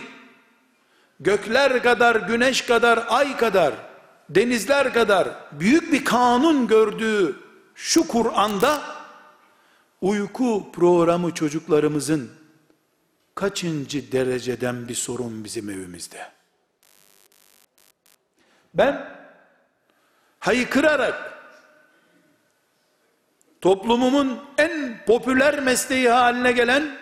[1.21, 3.75] gökler kadar, güneş kadar, ay kadar,
[4.29, 7.41] denizler kadar büyük bir kanun gördüğü
[7.75, 8.83] şu Kur'an'da
[10.01, 12.31] uyku programı çocuklarımızın
[13.35, 16.31] kaçıncı dereceden bir sorun bizim evimizde?
[18.75, 19.20] Ben
[20.41, 21.41] haykırarak
[23.61, 26.99] toplumumun en popüler mesleği haline gelen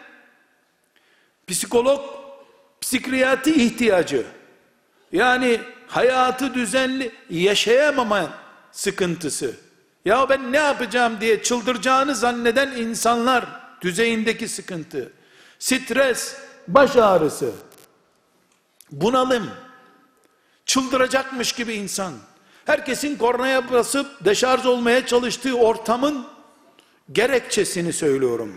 [1.46, 2.00] psikolog,
[2.80, 4.26] psikriyatri ihtiyacı
[5.12, 8.30] yani hayatı düzenli yaşayamama
[8.72, 9.56] sıkıntısı.
[10.04, 13.44] Ya ben ne yapacağım diye çıldıracağını zanneden insanlar
[13.80, 15.12] düzeyindeki sıkıntı
[15.58, 16.36] stres,
[16.68, 17.52] baş ağrısı
[18.92, 19.50] bunalım
[20.66, 22.12] çıldıracakmış gibi insan
[22.68, 26.26] herkesin kornaya basıp deşarj olmaya çalıştığı ortamın
[27.12, 28.54] gerekçesini söylüyorum.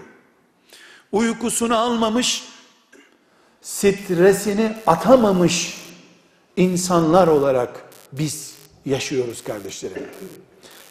[1.11, 2.43] Uykusunu almamış,
[3.61, 5.77] stresini atamamış
[6.57, 7.69] insanlar olarak
[8.11, 10.07] biz yaşıyoruz kardeşlerim.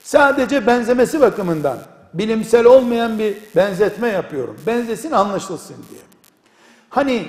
[0.02, 1.78] Sadece benzemesi bakımından
[2.14, 4.60] bilimsel olmayan bir benzetme yapıyorum.
[4.66, 6.00] Benzesin anlaşılsın diye.
[6.88, 7.28] Hani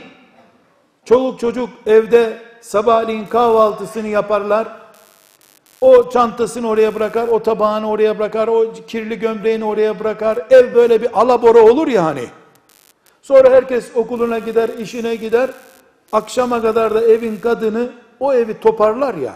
[1.05, 4.80] çoluk çocuk evde sabahleyin kahvaltısını yaparlar.
[5.81, 10.39] O çantasını oraya bırakar, o tabağını oraya bırakar, o kirli gömleğini oraya bırakar.
[10.49, 12.25] Ev böyle bir alabora olur ya hani.
[13.21, 15.49] Sonra herkes okuluna gider, işine gider.
[16.11, 17.89] Akşama kadar da evin kadını
[18.19, 19.33] o evi toparlar ya.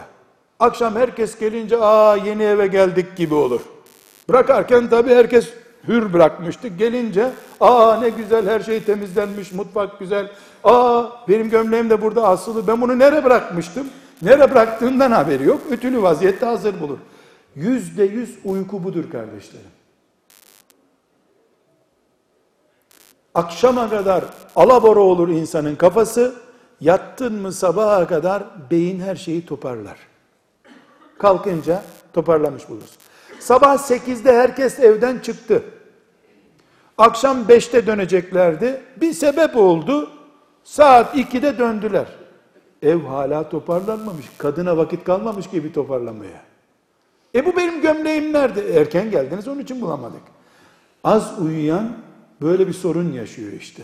[0.60, 3.60] Akşam herkes gelince aa yeni eve geldik gibi olur.
[4.28, 5.48] Bırakarken tabi herkes
[5.88, 6.68] hür bırakmıştı.
[6.68, 7.30] Gelince
[7.60, 10.30] aa ne güzel her şey temizlenmiş, mutfak güzel.
[10.64, 12.66] Aa benim gömleğim de burada asılı.
[12.66, 13.86] Ben bunu nereye bırakmıştım?
[14.22, 15.60] Nereye bıraktığından haberi yok.
[15.70, 16.98] Ütülü vaziyette hazır bulur.
[17.54, 19.70] Yüzde yüz uyku budur kardeşlerim.
[23.34, 24.24] Akşama kadar
[24.56, 26.34] alabora olur insanın kafası.
[26.80, 29.98] Yattın mı sabaha kadar beyin her şeyi toparlar.
[31.18, 32.96] Kalkınca toparlamış bulursun.
[33.40, 35.62] Sabah 8'de herkes evden çıktı.
[36.98, 38.80] Akşam 5'te döneceklerdi.
[38.96, 40.10] Bir sebep oldu.
[40.64, 42.06] Saat 2'de döndüler.
[42.82, 44.26] Ev hala toparlanmamış.
[44.38, 46.42] Kadına vakit kalmamış gibi toparlamaya.
[47.34, 48.80] E bu benim gömleğim nerede?
[48.80, 50.22] Erken geldiniz onun için bulamadık.
[51.04, 51.96] Az uyuyan
[52.40, 53.82] böyle bir sorun yaşıyor işte.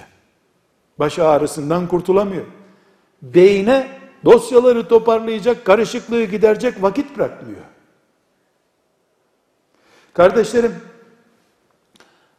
[0.98, 2.44] Baş ağrısından kurtulamıyor.
[3.22, 3.88] Beyne
[4.24, 7.60] dosyaları toparlayacak, karışıklığı giderecek vakit bırakmıyor.
[10.14, 10.74] Kardeşlerim,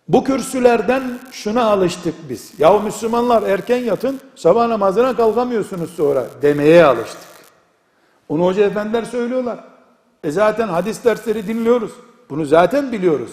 [0.08, 2.54] bu kürsülerden şuna alıştık biz.
[2.58, 7.34] Ya Müslümanlar erken yatın, sabah namazına kalkamıyorsunuz sonra demeye alıştık.
[8.30, 9.60] Onu hoca efendiler söylüyorlar.
[10.24, 11.92] E zaten hadis dersleri dinliyoruz.
[12.30, 13.32] Bunu zaten biliyoruz.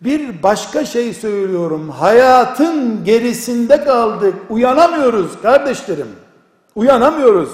[0.00, 1.88] Bir başka şey söylüyorum.
[1.88, 4.34] Hayatın gerisinde kaldık.
[4.48, 6.08] Uyanamıyoruz kardeşlerim.
[6.74, 7.50] Uyanamıyoruz.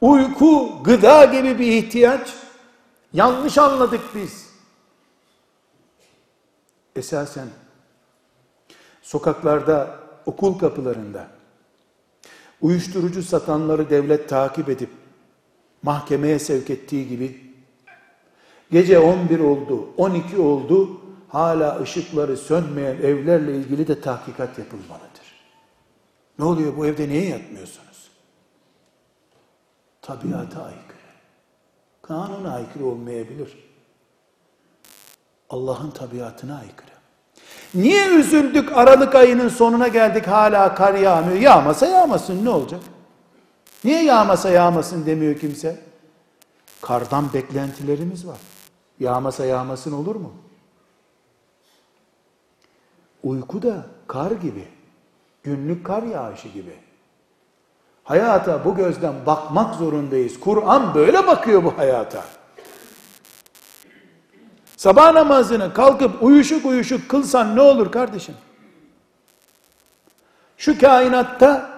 [0.00, 2.28] Uyku, gıda gibi bir ihtiyaç.
[3.12, 4.51] Yanlış anladık biz.
[6.96, 7.48] Esasen
[9.02, 11.28] sokaklarda, okul kapılarında
[12.60, 14.90] uyuşturucu satanları devlet takip edip
[15.82, 17.54] mahkemeye sevk ettiği gibi
[18.70, 25.32] gece 11 oldu, 12 oldu, hala ışıkları sönmeyen evlerle ilgili de tahkikat yapılmalıdır.
[26.38, 28.10] Ne oluyor bu evde niye yatmıyorsunuz?
[30.02, 30.98] Tabiata aykırı.
[32.02, 33.71] Kanuna aykırı olmayabilir.
[35.52, 36.90] Allah'ın tabiatına aykırı.
[37.74, 41.40] Niye üzüldük Aralık ayının sonuna geldik hala kar yağmıyor.
[41.40, 42.80] Yağmasa yağmasın ne olacak?
[43.84, 45.80] Niye yağmasa yağmasın demiyor kimse.
[46.80, 48.38] Kardan beklentilerimiz var.
[49.00, 50.32] Yağmasa yağmasın olur mu?
[53.22, 54.68] Uyku da kar gibi.
[55.42, 56.76] Günlük kar yağışı gibi.
[58.04, 60.40] Hayata bu gözden bakmak zorundayız.
[60.40, 62.24] Kur'an böyle bakıyor bu hayata.
[64.82, 68.34] Sabah namazını kalkıp uyuşuk uyuşuk kılsan ne olur kardeşim?
[70.56, 71.70] Şu kainatta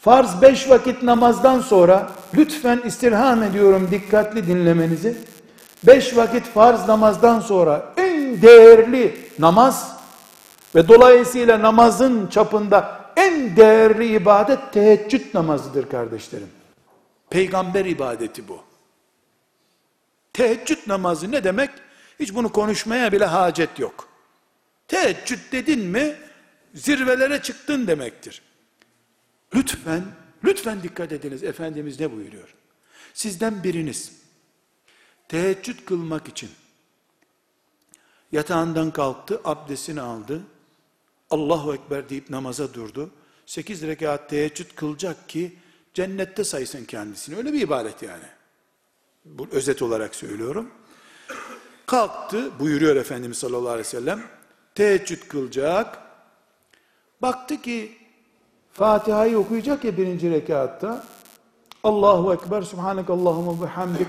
[0.00, 5.16] farz beş vakit namazdan sonra lütfen istirham ediyorum dikkatli dinlemenizi.
[5.86, 9.96] Beş vakit farz namazdan sonra en değerli namaz
[10.74, 16.50] ve dolayısıyla namazın çapında en değerli ibadet teheccüd namazıdır kardeşlerim.
[17.30, 18.58] Peygamber ibadeti bu.
[20.32, 21.70] Teheccüd namazı ne demek?
[22.20, 24.08] Hiç bunu konuşmaya bile hacet yok.
[24.88, 26.16] Teheccüd dedin mi
[26.74, 28.42] zirvelere çıktın demektir.
[29.54, 30.04] Lütfen,
[30.44, 32.54] lütfen dikkat ediniz Efendimiz ne buyuruyor?
[33.14, 34.12] Sizden biriniz
[35.28, 36.50] teheccüd kılmak için
[38.32, 40.42] yatağından kalktı, abdestini aldı,
[41.30, 43.10] Allahu Ekber deyip namaza durdu.
[43.46, 45.56] Sekiz rekat teheccüd kılacak ki
[45.94, 47.36] cennette saysın kendisini.
[47.36, 48.24] Öyle bir ibadet yani.
[49.24, 50.70] Bu özet olarak söylüyorum.
[51.86, 54.22] Kalktı, buyuruyor Efendimiz sallallahu aleyhi ve sellem.
[54.74, 55.98] Teheccüd kılacak.
[57.22, 57.92] Baktı ki
[58.72, 61.04] Fatiha'yı okuyacak ya birinci rekatta.
[61.84, 64.06] Allahu Ekber, Subhanak Allahumma ve hamdik.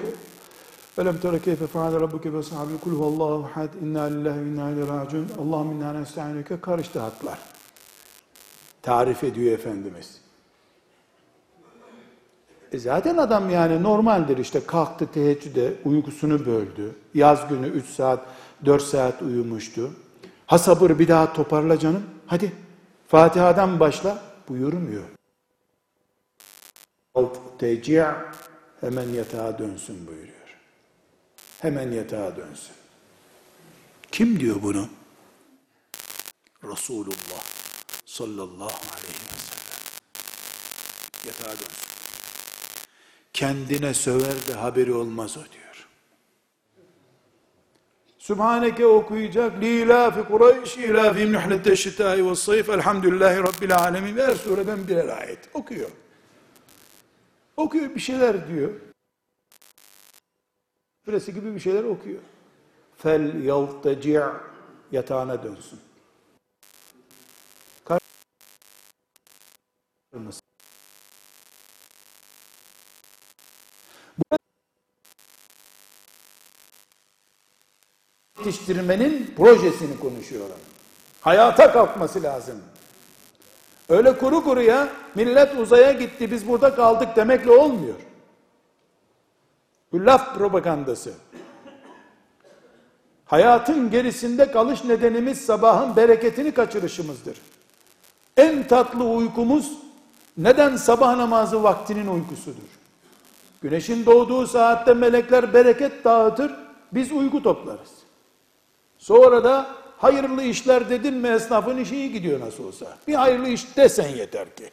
[0.97, 4.87] Velem tere keyfe feale rabbuke ve sahabi kul huvallahu had inna lillahi ve inna ileyhi
[4.89, 5.27] raciun.
[5.41, 7.39] Allahümme inna nesta'inuke karıştı hatlar.
[8.81, 10.16] Tarif ediyor Efendimiz.
[12.71, 16.95] E zaten adam yani normaldir işte kalktı teheccüde uykusunu böldü.
[17.13, 18.25] Yaz günü 3 saat
[18.65, 19.91] 4 saat uyumuştu.
[20.45, 22.03] Ha sabır bir daha toparla canım.
[22.27, 22.51] Hadi
[23.07, 25.03] Fatiha'dan başla buyurmuyor.
[27.59, 28.05] Teci'
[28.81, 30.57] hemen yatağa dönsün buyuruyor.
[31.59, 32.75] Hemen yatağa dönsün.
[34.11, 34.89] Kim diyor bunu?
[36.63, 37.43] Resulullah
[38.05, 39.77] sallallahu aleyhi ve sellem.
[41.25, 41.96] Yatağa dönsün.
[43.37, 45.87] Kendine söver de haberi olmaz o diyor.
[48.17, 49.61] Sübhaneke okuyacak.
[49.61, 52.69] Lilafi Kureyş, ilafim nuhlette şitai ve sayf.
[52.69, 54.17] Elhamdülillahi Rabbil alemin.
[54.17, 55.49] Her sureden birer ayet.
[55.53, 55.89] Okuyor.
[57.57, 58.71] Okuyor bir şeyler diyor.
[61.07, 62.21] Burası gibi bir şeyler okuyor.
[62.97, 64.23] Fel yaltaci'
[64.91, 65.79] yatağına dönsün.
[70.11, 70.46] Karmız.
[78.47, 80.55] Yetiştirmenin projesini konuşuyorum.
[81.21, 82.55] Hayata kalkması lazım.
[83.89, 87.95] Öyle kuru kuruya millet uzaya gitti biz burada kaldık demekle olmuyor.
[89.91, 91.13] Bu laf propagandası.
[93.25, 97.37] Hayatın gerisinde kalış nedenimiz sabahın bereketini kaçırışımızdır.
[98.37, 99.71] En tatlı uykumuz
[100.37, 102.69] neden sabah namazı vaktinin uykusudur?
[103.61, 106.55] Güneşin doğduğu saatte melekler bereket dağıtır,
[106.91, 107.96] biz uyku toplarız.
[108.97, 109.67] Sonra da
[109.97, 112.97] hayırlı işler dedin mi esnafın işi iyi gidiyor nasıl olsa.
[113.07, 114.69] Bir hayırlı iş desen yeter ki.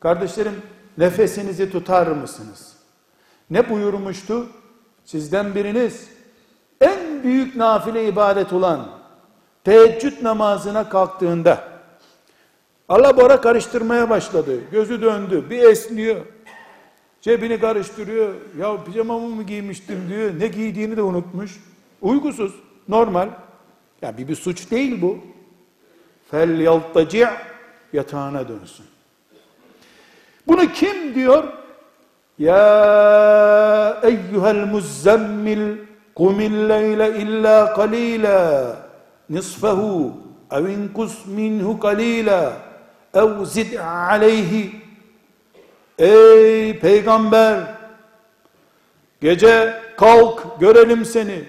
[0.00, 0.62] Kardeşlerim
[0.98, 2.72] nefesinizi tutar mısınız?
[3.50, 4.46] Ne buyurmuştu?
[5.04, 6.08] Sizden biriniz
[6.80, 8.88] en büyük nafile ibadet olan
[9.64, 11.72] teheccüd namazına kalktığında
[12.88, 14.60] Allah bora karıştırmaya başladı.
[14.72, 15.44] Gözü döndü.
[15.50, 16.16] Bir esniyor.
[17.20, 18.34] Cebini karıştırıyor.
[18.58, 20.30] Ya pijamamı mı giymiştim diyor.
[20.38, 21.60] Ne giydiğini de unutmuş.
[22.02, 22.52] Uykusuz.
[22.88, 23.28] Normal.
[24.02, 25.18] Ya bir, bir suç değil bu.
[26.30, 27.28] Fel yaltaci'
[27.92, 28.86] yatağına dönsün.
[30.46, 31.44] Bunu kim diyor?
[32.38, 35.76] Ya eyyuhel muzzemmil
[36.14, 38.76] kumil leyle illa qalila
[39.30, 40.12] nisfahu
[40.50, 42.52] ev inkus minhu qalila
[43.14, 43.78] ev zid
[44.10, 44.82] aleyhi
[45.98, 47.58] Ey peygamber
[49.20, 51.44] gece kalk görelim seni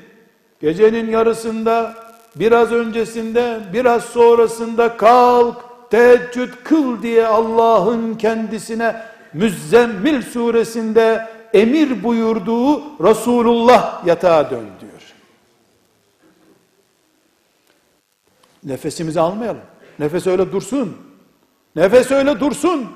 [0.64, 1.96] gecenin yarısında
[2.36, 5.56] biraz öncesinde biraz sonrasında kalk
[5.90, 8.96] teheccüd kıl diye Allah'ın kendisine
[9.34, 15.14] Müzzemmil suresinde emir buyurduğu Resulullah yatağa dön diyor.
[18.64, 19.62] Nefesimizi almayalım.
[20.00, 20.98] Nefes öyle dursun.
[21.76, 22.88] Nefes öyle dursun.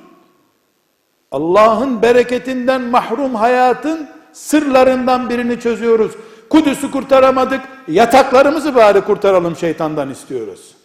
[1.32, 6.12] Allah'ın bereketinden mahrum hayatın sırlarından birini çözüyoruz.
[6.50, 10.76] Kudüs'ü kurtaramadık, yataklarımızı bari kurtaralım şeytandan istiyoruz.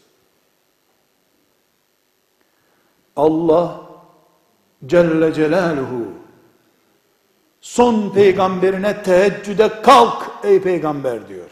[3.17, 3.81] Allah
[4.87, 6.05] Celle Celaluhu
[7.61, 11.51] son peygamberine teheccüde kalk ey peygamber diyor.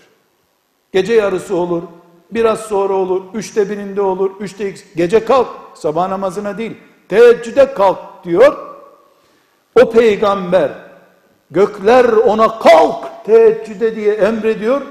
[0.93, 1.83] Gece yarısı olur,
[2.31, 6.77] biraz sonra olur, üçte birinde olur, üçte x, gece kalk, sabah namazına değil,
[7.09, 8.67] teheccüde kalk diyor.
[9.83, 10.89] O peygamber,
[11.51, 14.83] gökler ona kalk teheccüde diye emrediyor.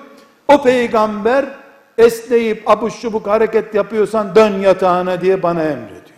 [0.48, 1.56] O peygamber
[1.98, 6.10] esneyip abuş çubuk hareket yapıyorsan dön yatağına diye bana emrediyor.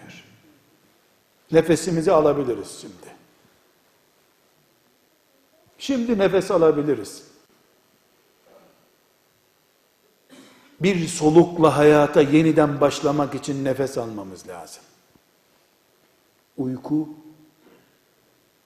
[1.52, 3.12] Nefesimizi alabiliriz şimdi.
[5.78, 7.24] Şimdi nefes alabiliriz.
[10.82, 14.84] Bir solukla hayata yeniden başlamak için nefes almamız lazım.
[16.58, 17.10] Uyku,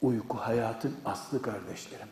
[0.05, 2.07] uyku hayatın aslı kardeşlerim.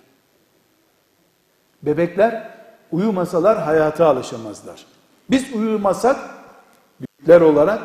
[1.83, 2.49] Bebekler
[2.91, 4.85] uyumasalar hayata alışamazlar.
[5.29, 6.29] Biz uyumasak
[6.99, 7.81] büyükler olarak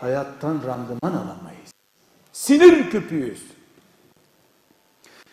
[0.00, 1.72] hayattan randıman alamayız.
[2.32, 3.42] Sinir küpüyüz.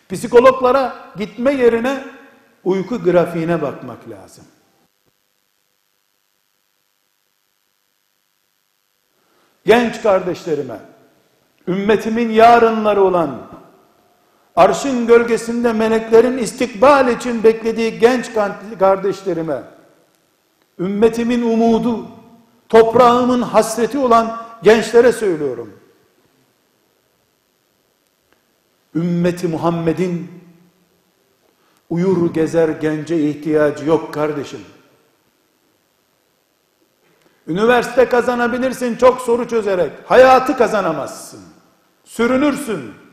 [0.08, 2.04] Psikologlara gitme yerine
[2.64, 4.44] uyku grafiğine bakmak lazım.
[9.66, 10.80] Genç kardeşlerime,
[11.68, 13.57] ümmetimin yarınları olan,
[14.58, 18.30] arşın gölgesinde meleklerin istikbal için beklediği genç
[18.78, 19.62] kardeşlerime,
[20.78, 22.06] ümmetimin umudu,
[22.68, 25.72] toprağımın hasreti olan gençlere söylüyorum.
[28.94, 30.30] Ümmeti Muhammed'in
[31.90, 34.60] uyur gezer gence ihtiyacı yok kardeşim.
[37.46, 39.92] Üniversite kazanabilirsin çok soru çözerek.
[40.06, 41.40] Hayatı kazanamazsın.
[42.04, 43.07] Sürünürsün.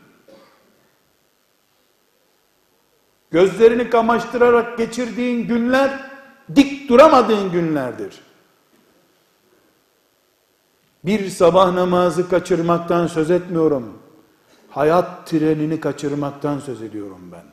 [3.30, 6.10] Gözlerini kamaştırarak geçirdiğin günler
[6.56, 8.20] dik duramadığın günlerdir.
[11.04, 13.98] Bir sabah namazı kaçırmaktan söz etmiyorum.
[14.70, 17.44] Hayat trenini kaçırmaktan söz ediyorum ben.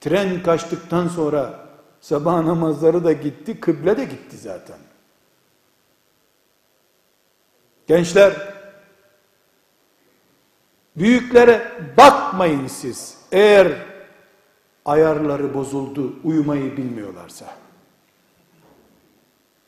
[0.00, 1.68] Tren kaçtıktan sonra
[2.00, 4.76] sabah namazları da gitti, kıble de gitti zaten.
[7.86, 8.32] Gençler,
[10.96, 13.18] büyüklere bakmayın siz.
[13.32, 13.93] Eğer
[14.84, 17.46] ayarları bozuldu, uyumayı bilmiyorlarsa.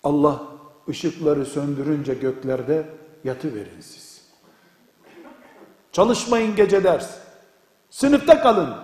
[0.04, 0.42] Allah
[0.88, 2.86] ışıkları söndürünce göklerde
[3.24, 4.22] yatı verin siz.
[5.92, 7.10] Çalışmayın gece ders.
[7.90, 8.76] Sınıfta kalın.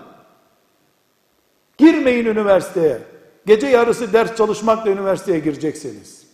[1.78, 3.02] Girmeyin üniversiteye.
[3.46, 6.26] Gece yarısı ders çalışmakla üniversiteye gireceksiniz.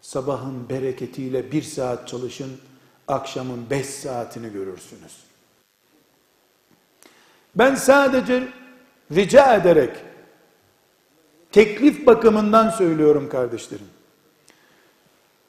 [0.00, 2.52] Sabahın bereketiyle bir saat çalışın,
[3.08, 5.16] akşamın beş saatini görürsünüz.
[7.54, 8.48] Ben sadece
[9.12, 9.96] rica ederek,
[11.52, 13.86] teklif bakımından söylüyorum kardeşlerim.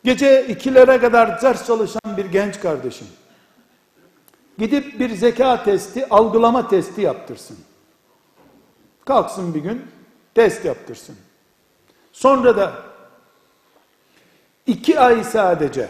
[0.03, 3.07] Gece ikilere kadar ders çalışan bir genç kardeşim,
[4.57, 7.57] gidip bir zeka testi, algılama testi yaptırsın.
[9.05, 9.85] Kalksın bir gün,
[10.35, 11.15] test yaptırsın.
[12.11, 12.73] Sonra da
[14.67, 15.89] iki ay sadece,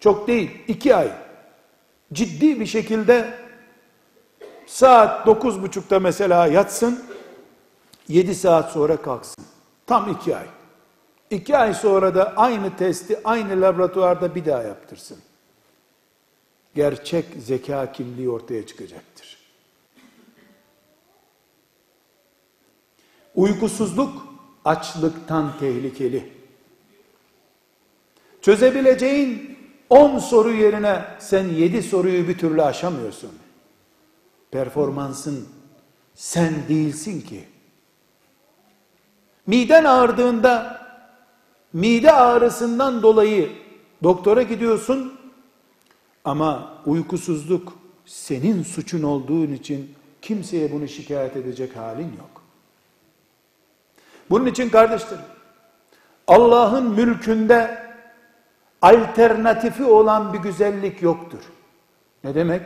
[0.00, 1.12] çok değil, iki ay,
[2.12, 3.45] ciddi bir şekilde
[4.66, 7.04] saat dokuz buçukta mesela yatsın,
[8.08, 9.44] yedi saat sonra kalksın.
[9.86, 10.46] Tam iki ay.
[11.30, 15.18] İki ay sonra da aynı testi aynı laboratuvarda bir daha yaptırsın.
[16.74, 19.38] Gerçek zeka kimliği ortaya çıkacaktır.
[23.34, 24.26] Uykusuzluk
[24.64, 26.32] açlıktan tehlikeli.
[28.42, 29.58] Çözebileceğin
[29.90, 33.30] 10 soru yerine sen 7 soruyu bir türlü aşamıyorsun.
[34.56, 35.48] Performansın
[36.14, 37.44] sen değilsin ki.
[39.46, 40.80] Miden ağrıdığında
[41.72, 43.52] mide ağrısından dolayı
[44.02, 45.18] doktora gidiyorsun
[46.24, 47.72] ama uykusuzluk
[48.06, 52.42] senin suçun olduğun için kimseye bunu şikayet edecek halin yok.
[54.30, 55.24] Bunun için kardeşlerim
[56.26, 57.86] Allah'ın mülkünde
[58.82, 61.40] alternatifi olan bir güzellik yoktur.
[62.24, 62.62] Ne demek?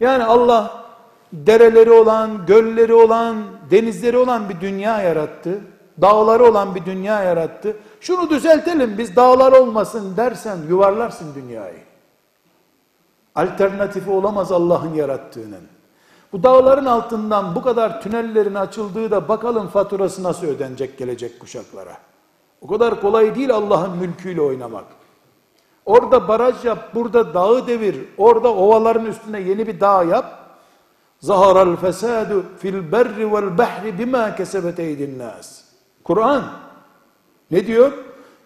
[0.00, 0.87] Yani Allah
[1.32, 3.36] dereleri olan, gölleri olan,
[3.70, 5.60] denizleri olan bir dünya yarattı.
[6.00, 7.76] Dağları olan bir dünya yarattı.
[8.00, 11.78] Şunu düzeltelim biz dağlar olmasın dersen yuvarlarsın dünyayı.
[13.34, 15.62] Alternatifi olamaz Allah'ın yarattığının.
[16.32, 21.96] Bu dağların altından bu kadar tünellerin açıldığı da bakalım faturası nasıl ödenecek gelecek kuşaklara.
[22.60, 24.84] O kadar kolay değil Allah'ın mülküyle oynamak.
[25.86, 30.37] Orada baraj yap, burada dağı devir, orada ovaların üstüne yeni bir dağ yap.
[31.20, 35.64] Zaharal fesadu fil berri vel bahri bima kesebet eydin nas.
[36.04, 36.44] Kur'an
[37.50, 37.92] ne diyor?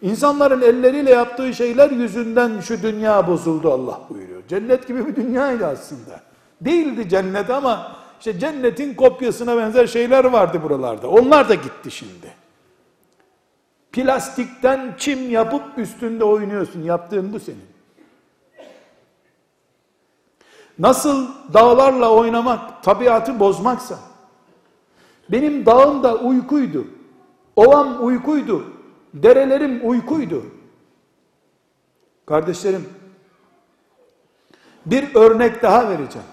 [0.02, 4.42] İnsanların elleriyle yaptığı şeyler yüzünden şu dünya bozuldu Allah buyuruyor.
[4.48, 6.20] Cennet gibi bir dünyaydı aslında.
[6.60, 11.08] Değildi cennet ama işte cennetin kopyasına benzer şeyler vardı buralarda.
[11.08, 12.34] Onlar da gitti şimdi.
[13.92, 16.82] Plastikten çim yapıp üstünde oynuyorsun.
[16.82, 17.71] Yaptığın bu senin.
[20.78, 23.98] Nasıl dağlarla oynamak tabiatı bozmaksa
[25.28, 26.86] benim dağım da uykuydu.
[27.56, 28.64] Ovam uykuydu.
[29.14, 30.44] Derelerim uykuydu.
[32.26, 32.88] Kardeşlerim,
[34.86, 36.28] bir örnek daha vereceğim.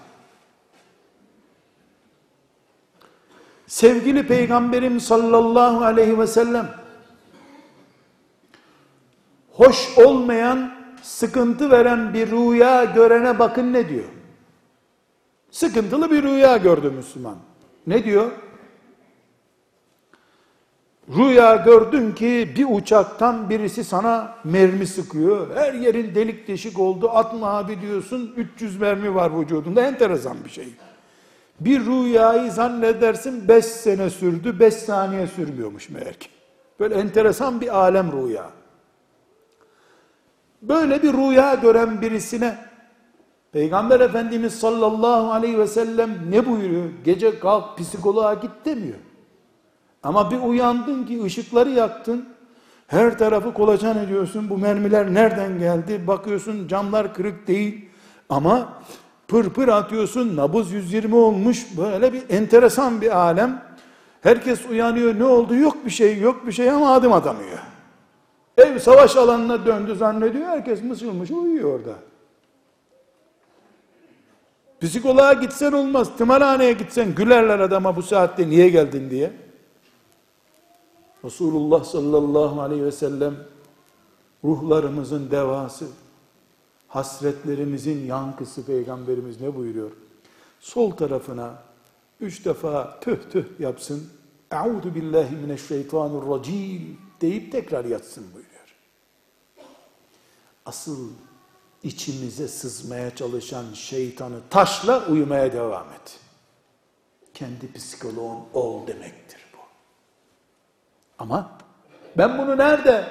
[3.66, 6.68] Sevgili Peygamberim sallallahu aleyhi ve sellem
[9.52, 10.72] hoş olmayan,
[11.02, 14.19] sıkıntı veren bir rüya görene bakın ne diyor?
[15.50, 17.36] Sıkıntılı bir rüya gördü Müslüman.
[17.86, 18.30] Ne diyor?
[21.16, 25.56] Rüya gördün ki bir uçaktan birisi sana mermi sıkıyor.
[25.56, 27.10] Her yerin delik deşik oldu.
[27.10, 29.82] Atma abi diyorsun 300 mermi var vücudunda.
[29.82, 30.68] Enteresan bir şey.
[31.60, 36.28] Bir rüyayı zannedersin 5 sene sürdü, 5 saniye sürmüyormuş meğer ki.
[36.80, 38.50] Böyle enteresan bir alem rüya.
[40.62, 42.69] Böyle bir rüya gören birisine
[43.52, 46.84] Peygamber Efendimiz sallallahu aleyhi ve sellem ne buyuruyor?
[47.04, 48.98] Gece kalk psikoloğa git demiyor.
[50.02, 52.28] Ama bir uyandın ki ışıkları yaktın.
[52.86, 54.50] Her tarafı kolaçan ediyorsun.
[54.50, 56.06] Bu mermiler nereden geldi?
[56.06, 57.88] Bakıyorsun camlar kırık değil.
[58.28, 58.68] Ama
[59.28, 60.36] pır pır atıyorsun.
[60.36, 61.66] Nabız 120 olmuş.
[61.78, 63.62] Böyle bir enteresan bir alem.
[64.20, 65.18] Herkes uyanıyor.
[65.18, 65.54] Ne oldu?
[65.54, 67.58] Yok bir şey, yok bir şey ama adım atamıyor.
[68.58, 70.46] Ev savaş alanına döndü zannediyor.
[70.46, 72.09] Herkes mısılmış uyuyor orada.
[74.80, 76.16] Psikoloğa gitsen olmaz.
[76.18, 79.32] Tımarhaneye gitsen gülerler adama bu saatte niye geldin diye.
[81.24, 83.34] Resulullah sallallahu aleyhi ve sellem
[84.44, 85.86] ruhlarımızın devası,
[86.88, 89.90] hasretlerimizin yankısı peygamberimiz ne buyuruyor?
[90.60, 91.62] Sol tarafına
[92.20, 94.08] üç defa tüh tüh yapsın.
[94.52, 98.76] Euzu billahi mineşşeytanirracim deyip tekrar yatsın buyuruyor.
[100.66, 101.08] Asıl
[101.82, 106.20] içimize sızmaya çalışan şeytanı taşla uyumaya devam et.
[107.34, 109.58] Kendi psikoloğun ol demektir bu.
[111.18, 111.58] Ama
[112.18, 113.04] ben bunu nerede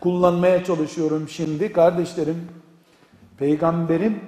[0.00, 2.48] kullanmaya çalışıyorum şimdi kardeşlerim?
[3.38, 4.20] Peygamberim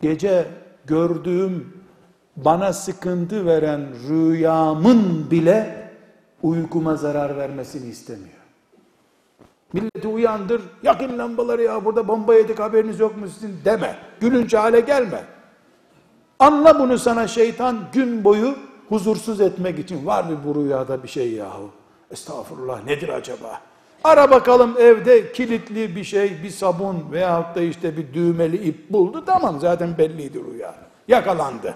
[0.00, 0.46] gece
[0.86, 1.84] gördüğüm
[2.36, 5.90] bana sıkıntı veren rüyamın bile
[6.42, 8.37] uykuma zarar vermesini istemiyor.
[9.72, 13.96] Milleti uyandır, yakın lambaları ya burada bomba yedik haberiniz yok mu sizin deme.
[14.20, 15.24] Gülünç hale gelme.
[16.38, 18.54] Anla bunu sana şeytan gün boyu
[18.88, 20.06] huzursuz etmek için.
[20.06, 21.70] Var mı bu rüyada bir şey yahu?
[22.10, 23.60] Estağfurullah nedir acaba?
[24.04, 29.24] Ara bakalım evde kilitli bir şey, bir sabun veyahut da işte bir düğmeli ip buldu.
[29.26, 30.74] Tamam zaten belliydi rüya.
[31.08, 31.74] Yakalandı.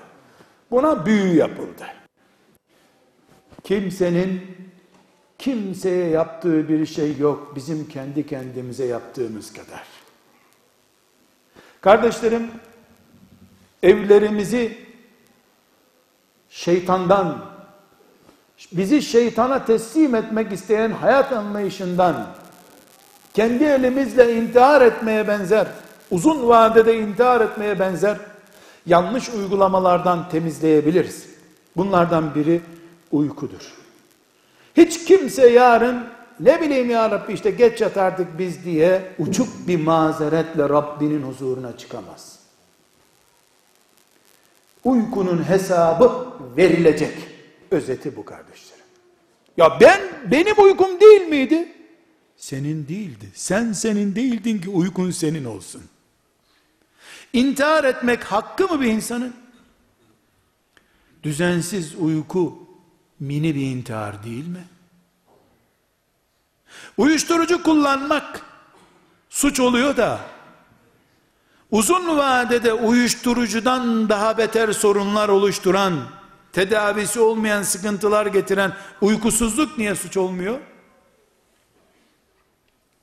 [0.71, 1.85] Buna büyü yapıldı.
[3.65, 4.41] Kimsenin
[5.43, 7.53] kimseye yaptığı bir şey yok.
[7.57, 9.83] Bizim kendi kendimize yaptığımız kadar.
[11.81, 12.51] Kardeşlerim,
[13.83, 14.79] evlerimizi
[16.49, 17.45] şeytandan,
[18.73, 22.27] bizi şeytana teslim etmek isteyen hayat anlayışından,
[23.35, 25.67] kendi elimizle intihar etmeye benzer,
[26.11, 28.19] uzun vadede intihar etmeye benzer,
[28.87, 31.27] yanlış uygulamalardan temizleyebiliriz.
[31.77, 32.61] Bunlardan biri
[33.13, 33.82] uykudur.
[34.77, 36.07] Hiç kimse yarın
[36.41, 42.39] ne bileyim ya Rabbi işte geç yatardık biz diye uçuk bir mazeretle Rabbinin huzuruna çıkamaz.
[44.85, 47.15] Uykunun hesabı verilecek.
[47.71, 48.85] Özeti bu kardeşlerim.
[49.57, 50.01] Ya ben
[50.31, 51.73] benim uykum değil miydi?
[52.37, 53.31] Senin değildi.
[53.35, 55.83] Sen senin değildin ki uykun senin olsun.
[57.33, 59.35] İntihar etmek hakkı mı bir insanın?
[61.23, 62.62] Düzensiz uyku
[63.23, 64.65] mini bir intihar değil mi?
[66.97, 68.43] Uyuşturucu kullanmak
[69.31, 70.21] suç oluyor da
[71.71, 76.09] uzun vadede uyuşturucudan daha beter sorunlar oluşturan,
[76.53, 80.61] tedavisi olmayan sıkıntılar getiren uykusuzluk niye suç olmuyor?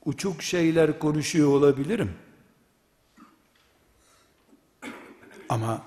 [0.04, 2.14] Uçuk şeyler konuşuyor olabilirim.
[5.48, 5.82] Ama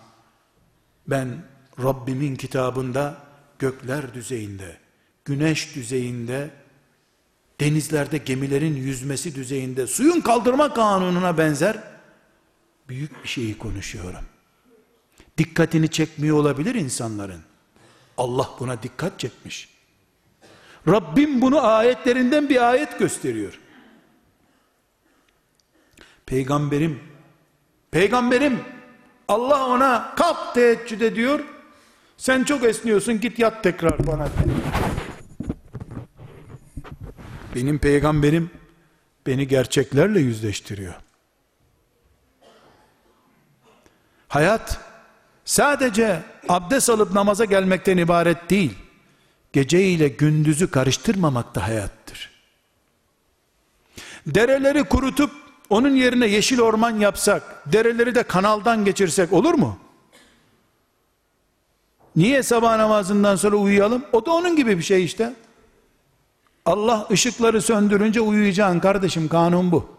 [1.07, 1.43] ben
[1.84, 4.78] Rabbimin kitabında gökler düzeyinde,
[5.26, 6.49] güneş düzeyinde,
[7.60, 11.84] denizlerde gemilerin yüzmesi düzeyinde, suyun kaldırma kanununa benzer
[12.89, 14.26] büyük bir şeyi konuşuyorum.
[15.38, 17.41] Dikkatini çekmiyor olabilir insanların.
[18.18, 19.70] Allah buna dikkat çekmiş.
[20.88, 23.60] Rabbim bunu ayetlerinden bir ayet gösteriyor.
[26.26, 26.99] Peygamberim,
[27.91, 28.60] peygamberim
[29.28, 31.39] Allah ona kalk teheccüd ediyor.
[32.24, 34.28] Sen çok esniyorsun git yat tekrar bana.
[37.55, 38.51] Benim peygamberim
[39.28, 40.93] beni gerçeklerle yüzleştiriyor.
[44.28, 44.80] Hayat
[45.45, 48.74] sadece abdest alıp namaza gelmekten ibaret değil.
[49.53, 52.32] Gece ile gündüzü karıştırmamak da hayattır.
[54.28, 55.32] Dereleri kurutup
[55.69, 59.82] onun yerine yeşil orman yapsak, dereleri de kanaldan geçirsek olur mu?
[62.16, 64.05] Niye sabah namazından sonra uyuyalım?
[64.14, 65.34] O da onun gibi bir şey işte.
[66.66, 69.89] Allah ışıkları söndürünce uyuyacaksın kardeşim kanun bu.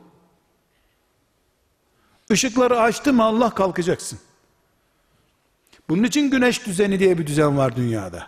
[2.31, 4.19] Işıkları açtı mı Allah kalkacaksın.
[5.89, 8.27] Bunun için güneş düzeni diye bir düzen var dünyada.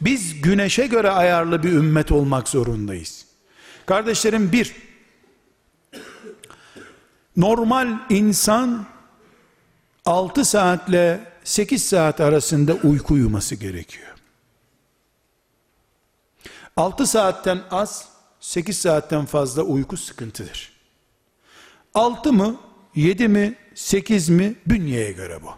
[0.00, 3.26] Biz güneşe göre ayarlı bir ümmet olmak zorundayız.
[3.86, 4.74] Kardeşlerim bir,
[7.36, 8.86] normal insan
[10.06, 14.08] 6 saatle 8 saat arasında uyku uyuması gerekiyor.
[16.76, 18.08] 6 saatten az,
[18.40, 20.72] 8 saatten fazla uyku sıkıntıdır.
[21.94, 22.56] 6 mı,
[22.94, 25.54] 7 mi, 8 mi bünyeye göre bu.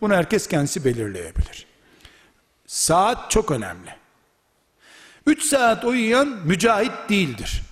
[0.00, 1.66] Bunu herkes kendisi belirleyebilir.
[2.66, 3.96] Saat çok önemli.
[5.26, 7.62] 3 saat uyuyan mücahit değildir.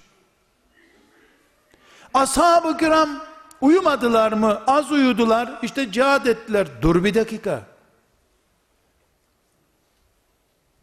[2.14, 3.24] Ashab-ı kiram
[3.60, 4.62] uyumadılar mı?
[4.66, 5.58] Az uyudular.
[5.62, 6.82] İşte cihad ettiler.
[6.82, 7.66] Dur bir dakika.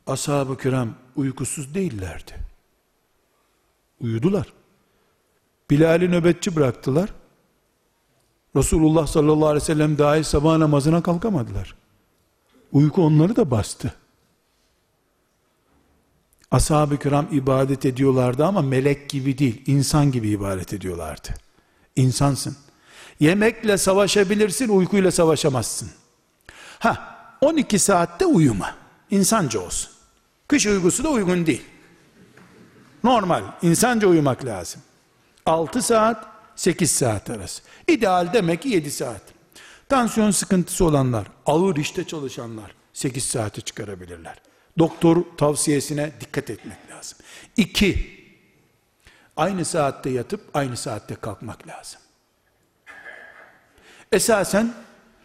[0.07, 2.31] Ashab-ı kiram uykusuz değillerdi.
[4.01, 4.53] Uyudular.
[5.69, 7.13] Bilal'i nöbetçi bıraktılar.
[8.55, 11.75] Resulullah sallallahu aleyhi ve sellem dahi sabah namazına kalkamadılar.
[12.71, 13.93] Uyku onları da bastı.
[16.51, 21.29] Ashab-ı kiram ibadet ediyorlardı ama melek gibi değil, insan gibi ibadet ediyorlardı.
[21.95, 22.57] İnsansın.
[23.19, 25.89] Yemekle savaşabilirsin, uykuyla savaşamazsın.
[26.79, 28.75] Ha, 12 saatte uyuma.
[29.11, 29.91] İnsanca olsun.
[30.47, 31.65] Kış uykusu da uygun değil.
[33.03, 34.81] Normal, insanca uyumak lazım.
[35.45, 37.61] 6 saat, 8 saat arası.
[37.87, 39.21] İdeal demek ki 7 saat.
[39.89, 44.35] Tansiyon sıkıntısı olanlar, ağır işte çalışanlar 8 saati çıkarabilirler.
[44.79, 47.17] Doktor tavsiyesine dikkat etmek lazım.
[47.57, 48.17] İki,
[49.35, 52.01] aynı saatte yatıp aynı saatte kalkmak lazım.
[54.11, 54.73] Esasen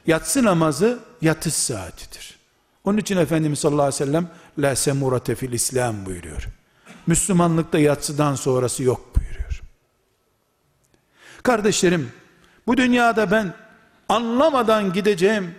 [0.06, 2.38] yatsı namazı yatış saatidir.
[2.84, 4.28] Onun için Efendimiz sallallahu aleyhi ve sellem
[4.58, 6.48] la semurate fil İslam buyuruyor.
[7.06, 9.62] Müslümanlıkta yatsıdan sonrası yok buyuruyor.
[11.42, 12.12] Kardeşlerim,
[12.66, 13.54] bu dünyada ben
[14.08, 15.54] anlamadan gideceğim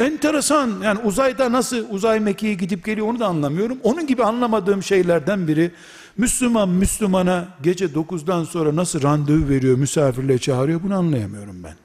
[0.00, 3.78] enteresan yani uzayda nasıl uzay mekiğe gidip geliyor onu da anlamıyorum.
[3.82, 5.70] Onun gibi anlamadığım şeylerden biri
[6.16, 11.81] Müslüman Müslümana gece 9'dan sonra nasıl randevu veriyor misafirle çağırıyor bunu anlayamıyorum ben.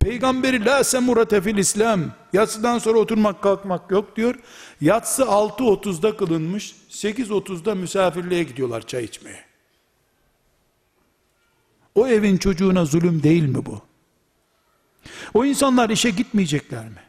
[0.00, 2.00] Peygamberi la semurate fil İslam.
[2.32, 4.34] Yatsıdan sonra oturmak kalkmak yok diyor.
[4.80, 6.74] Yatsı 6.30'da kılınmış.
[6.90, 9.44] 8.30'da misafirliğe gidiyorlar çay içmeye.
[11.94, 13.80] O evin çocuğuna zulüm değil mi bu?
[15.34, 17.02] O insanlar işe gitmeyecekler mi?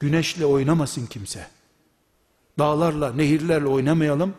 [0.00, 1.46] Güneşle oynamasın kimse.
[2.58, 4.34] Dağlarla, nehirlerle oynamayalım.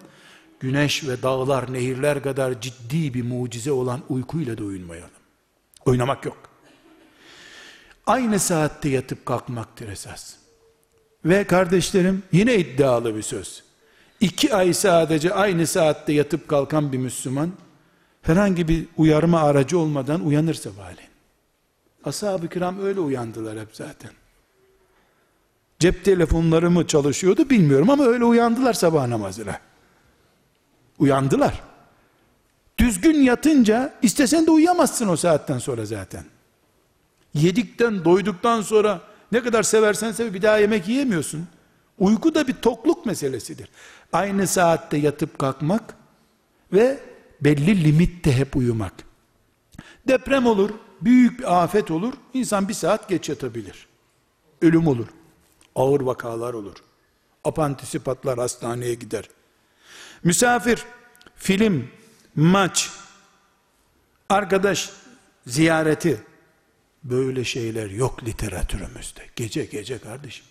[0.60, 5.19] Güneş ve dağlar, nehirler kadar ciddi bir mucize olan uykuyla da oynamayalım.
[5.86, 6.38] Oynamak yok.
[8.06, 10.36] Aynı saatte yatıp kalkmaktır esas.
[11.26, 13.64] Ve kardeşlerim yine iddialı bir söz.
[14.20, 17.52] İki ay sadece aynı saatte yatıp kalkan bir Müslüman
[18.22, 21.10] herhangi bir uyarma aracı olmadan uyanır sabahleyin.
[22.04, 24.12] Ashab-ı kiram öyle uyandılar hep zaten.
[25.80, 29.60] Cep telefonları mı çalışıyordu bilmiyorum ama öyle uyandılar sabah namazına.
[31.00, 31.69] Uyandılar.
[32.80, 36.24] Düzgün yatınca istesen de uyuyamazsın o saatten sonra zaten.
[37.34, 39.02] Yedikten, doyduktan sonra
[39.32, 41.48] ne kadar seversen sev bir daha yemek yiyemiyorsun.
[41.98, 43.70] Uyku da bir tokluk meselesidir.
[44.14, 45.96] Aynı saatte yatıp kalkmak
[46.74, 47.00] ve
[47.42, 48.94] belli limitte hep uyumak.
[50.08, 50.70] Deprem olur,
[51.02, 53.88] büyük bir afet olur, insan bir saat geç yatabilir.
[54.62, 55.08] Ölüm olur,
[55.76, 56.76] ağır vakalar olur.
[57.44, 59.30] Apantisi patlar, hastaneye gider.
[60.24, 60.86] Misafir,
[61.36, 61.88] film,
[62.40, 62.90] maç,
[64.30, 64.90] arkadaş
[65.48, 66.24] ziyareti,
[67.04, 69.22] böyle şeyler yok literatürümüzde.
[69.36, 70.46] Gece gece kardeşim.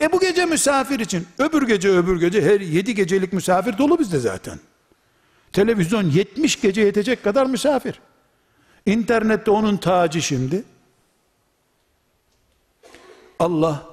[0.00, 4.18] E bu gece misafir için, öbür gece öbür gece, her yedi gecelik misafir dolu bizde
[4.18, 4.60] zaten.
[5.52, 8.00] Televizyon 70 gece yetecek kadar misafir.
[8.86, 10.64] İnternette onun tacı şimdi.
[13.38, 13.86] Allah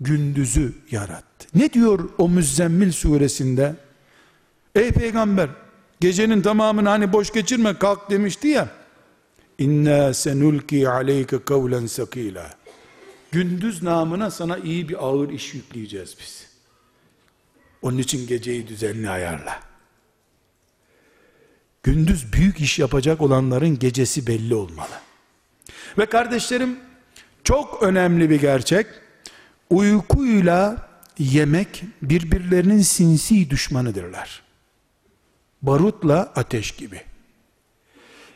[0.00, 1.48] gündüzü yarattı.
[1.54, 3.76] Ne diyor o Müzzemmil suresinde?
[4.74, 5.50] Ey peygamber
[6.00, 8.68] gecenin tamamını hani boş geçirme kalk demişti ya.
[9.58, 12.50] İnna senulki aleyke kavlen sakila.
[13.32, 16.46] Gündüz namına sana iyi bir ağır iş yükleyeceğiz biz.
[17.82, 19.60] Onun için geceyi düzenli ayarla.
[21.82, 25.00] Gündüz büyük iş yapacak olanların gecesi belli olmalı.
[25.98, 26.78] Ve kardeşlerim
[27.44, 28.86] çok önemli bir gerçek.
[29.70, 30.88] Uykuyla
[31.18, 34.49] yemek birbirlerinin sinsi düşmanıdırlar.
[35.62, 37.02] Barutla ateş gibi.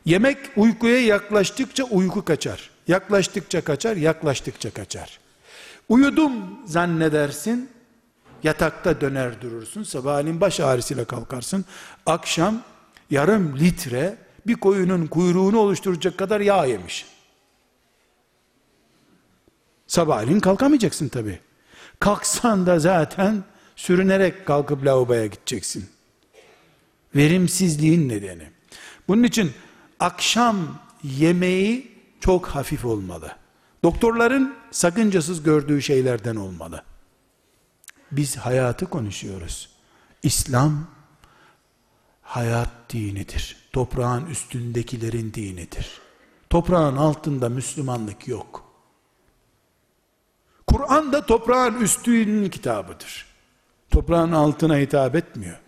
[0.04, 2.70] Yemek uykuya yaklaştıkça uyku kaçar.
[2.88, 5.20] Yaklaştıkça kaçar, yaklaştıkça kaçar.
[5.88, 6.32] Uyudum
[6.66, 7.70] zannedersin,
[8.42, 9.82] yatakta döner durursun.
[9.82, 11.64] Sabahleyin baş ağrısıyla kalkarsın.
[12.06, 12.62] Akşam
[13.10, 14.16] yarım litre
[14.46, 17.06] bir koyunun kuyruğunu oluşturacak kadar yağ yemiş.
[19.86, 21.40] Sabahleyin kalkamayacaksın tabi.
[22.00, 23.44] Kalksan da zaten
[23.76, 25.93] sürünerek kalkıp lavaboya gideceksin.
[27.16, 28.48] Verimsizliğin nedeni.
[29.08, 29.52] Bunun için
[30.00, 30.56] akşam
[31.02, 33.36] yemeği çok hafif olmalı.
[33.82, 36.82] Doktorların sakıncasız gördüğü şeylerden olmalı.
[38.12, 39.68] Biz hayatı konuşuyoruz.
[40.22, 40.86] İslam
[42.22, 43.56] hayat dinidir.
[43.72, 46.00] Toprağın üstündekilerin dinidir.
[46.50, 48.64] Toprağın altında Müslümanlık yok.
[50.66, 53.26] Kur'an da toprağın üstünün kitabıdır.
[53.90, 55.58] Toprağın altına hitap etmiyor.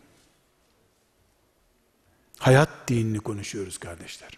[2.39, 4.31] Hayat dinini konuşuyoruz kardeşler.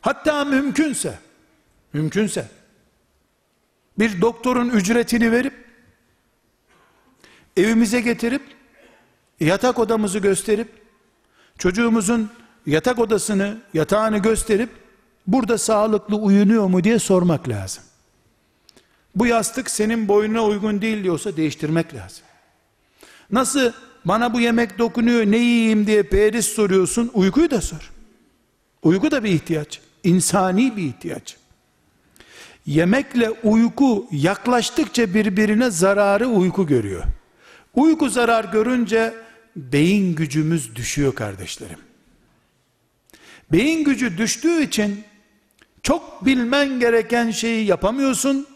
[0.00, 1.18] Hatta mümkünse,
[1.92, 2.48] mümkünse,
[3.98, 5.64] bir doktorun ücretini verip,
[7.56, 8.42] evimize getirip,
[9.40, 10.68] yatak odamızı gösterip,
[11.58, 12.30] çocuğumuzun
[12.66, 14.70] yatak odasını, yatağını gösterip,
[15.26, 17.84] burada sağlıklı uyunuyor mu diye sormak lazım.
[19.14, 22.24] Bu yastık senin boynuna uygun değil diyorsa değiştirmek lazım.
[23.30, 23.72] Nasıl
[24.04, 27.90] bana bu yemek dokunuyor ne yiyeyim diye periz soruyorsun uykuyu da sor.
[28.82, 29.80] Uyku da bir ihtiyaç.
[30.04, 31.36] insani bir ihtiyaç.
[32.66, 37.04] Yemekle uyku yaklaştıkça birbirine zararı uyku görüyor.
[37.74, 39.14] Uyku zarar görünce
[39.56, 41.78] beyin gücümüz düşüyor kardeşlerim.
[43.52, 45.04] Beyin gücü düştüğü için
[45.82, 48.46] çok bilmen gereken şeyi yapamıyorsun.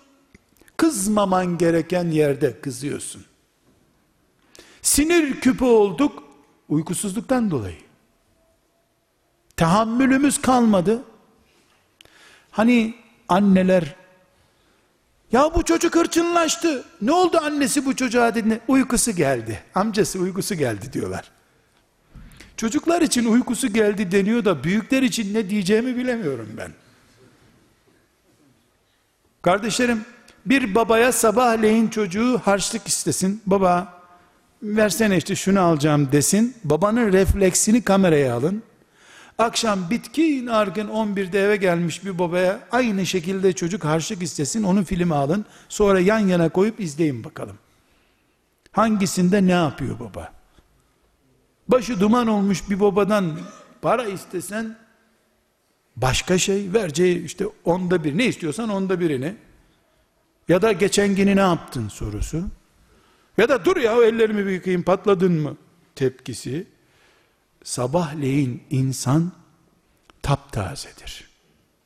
[0.76, 3.24] Kızmaman gereken yerde kızıyorsun.
[4.82, 6.22] Sinir küpü olduk
[6.68, 7.76] uykusuzluktan dolayı.
[9.56, 11.02] Tahammülümüz kalmadı.
[12.50, 12.94] Hani
[13.28, 13.96] anneler
[15.32, 16.84] ya bu çocuk hırçınlaştı.
[17.02, 18.60] Ne oldu annesi bu çocuğa dedi.
[18.68, 19.62] Uykusu geldi.
[19.74, 21.30] Amcası uykusu geldi diyorlar.
[22.56, 26.72] Çocuklar için uykusu geldi deniyor da büyükler için ne diyeceğimi bilemiyorum ben.
[29.42, 30.04] Kardeşlerim
[30.46, 33.42] bir babaya sabahleyin çocuğu harçlık istesin.
[33.46, 34.01] Baba
[34.62, 36.56] versene işte şunu alacağım desin.
[36.64, 38.62] Babanın refleksini kameraya alın.
[39.38, 45.14] Akşam bitkin argın 11'de eve gelmiş bir babaya aynı şekilde çocuk harçlık istesin onun filmi
[45.14, 45.44] alın.
[45.68, 47.56] Sonra yan yana koyup izleyin bakalım.
[48.72, 50.32] Hangisinde ne yapıyor baba?
[51.68, 53.38] Başı duman olmuş bir babadan
[53.82, 54.76] para istesen
[55.96, 59.34] başka şey vereceği işte onda bir ne istiyorsan onda birini
[60.48, 62.44] ya da geçen günü ne yaptın sorusu
[63.38, 65.56] ya da dur ya ellerimi bir yıkayayım patladın mı
[65.94, 66.66] tepkisi
[67.64, 69.32] sabahleyin insan
[70.22, 71.30] taptazedir.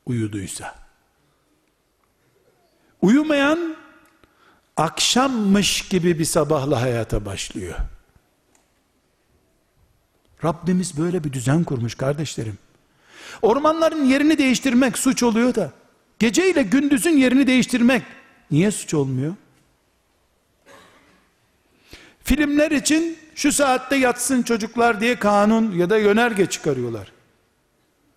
[0.05, 0.75] Uyuduysa.
[3.01, 3.75] Uyumayan
[4.77, 7.75] akşammış gibi bir sabahla hayata başlıyor.
[10.43, 12.57] Rabbimiz böyle bir düzen kurmuş kardeşlerim.
[13.41, 15.71] Ormanların yerini değiştirmek suç oluyor da
[16.19, 18.03] gece ile gündüzün yerini değiştirmek
[18.51, 19.33] niye suç olmuyor?
[22.27, 27.11] Filmler için şu saatte yatsın çocuklar diye kanun ya da yönerge çıkarıyorlar.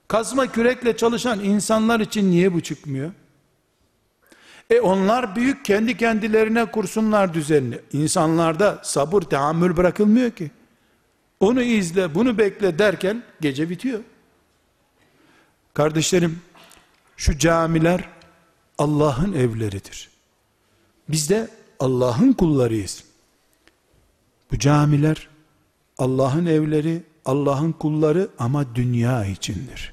[0.08, 3.10] Kazma kürekle çalışan insanlar için niye bu çıkmıyor?
[4.70, 7.80] E onlar büyük kendi kendilerine kursunlar düzenli.
[7.92, 10.50] İnsanlarda sabır, tahammül bırakılmıyor ki.
[11.40, 14.00] Onu izle, bunu bekle derken gece bitiyor.
[15.74, 16.40] Kardeşlerim,
[17.16, 18.08] şu camiler
[18.78, 20.10] Allah'ın evleridir.
[21.08, 21.48] Biz de
[21.80, 23.09] Allah'ın kullarıyız.
[24.52, 25.28] Bu camiler
[25.98, 29.92] Allah'ın evleri, Allah'ın kulları ama dünya içindir.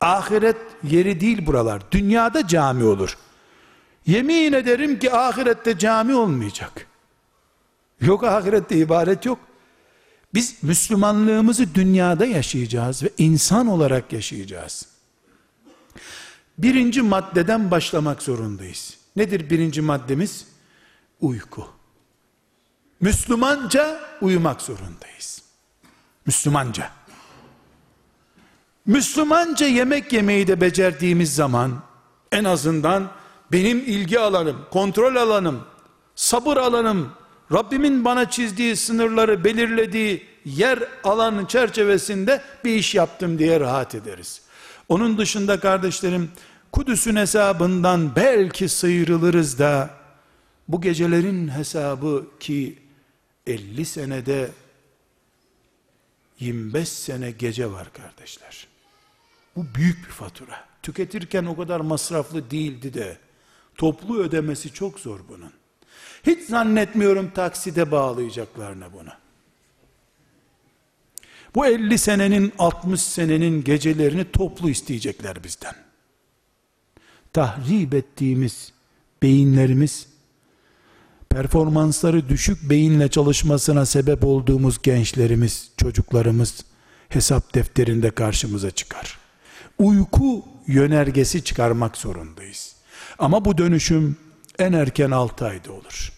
[0.00, 1.82] Ahiret yeri değil buralar.
[1.92, 3.18] Dünyada cami olur.
[4.06, 6.86] Yemin ederim ki ahirette cami olmayacak.
[8.00, 9.38] Yok ahirette ibaret yok.
[10.34, 14.86] Biz Müslümanlığımızı dünyada yaşayacağız ve insan olarak yaşayacağız.
[16.58, 18.98] Birinci maddeden başlamak zorundayız.
[19.16, 20.46] Nedir birinci maddemiz?
[21.20, 21.75] Uyku.
[23.00, 25.42] Müslümanca uyumak zorundayız.
[26.26, 26.90] Müslümanca.
[28.86, 31.82] Müslümanca yemek yemeyi de becerdiğimiz zaman
[32.32, 33.10] en azından
[33.52, 35.60] benim ilgi alanım, kontrol alanım,
[36.14, 37.12] sabır alanım,
[37.52, 44.42] Rabbimin bana çizdiği sınırları belirlediği yer alanın çerçevesinde bir iş yaptım diye rahat ederiz.
[44.88, 46.30] Onun dışında kardeşlerim
[46.72, 49.90] Kudüs'ün hesabından belki sıyrılırız da
[50.68, 52.78] bu gecelerin hesabı ki
[53.46, 54.50] 50 senede
[56.40, 58.66] 25 sene gece var kardeşler.
[59.56, 60.64] Bu büyük bir fatura.
[60.82, 63.18] Tüketirken o kadar masraflı değildi de
[63.74, 65.52] toplu ödemesi çok zor bunun.
[66.26, 69.10] Hiç zannetmiyorum takside bağlayacaklarına bunu.
[71.54, 75.74] Bu 50 senenin 60 senenin gecelerini toplu isteyecekler bizden.
[77.32, 78.72] Tahrip ettiğimiz
[79.22, 80.08] beyinlerimiz
[81.30, 86.64] performansları düşük beyinle çalışmasına sebep olduğumuz gençlerimiz, çocuklarımız
[87.08, 89.18] hesap defterinde karşımıza çıkar.
[89.78, 92.76] Uyku yönergesi çıkarmak zorundayız.
[93.18, 94.16] Ama bu dönüşüm
[94.58, 96.12] en erken 6 ayda olur.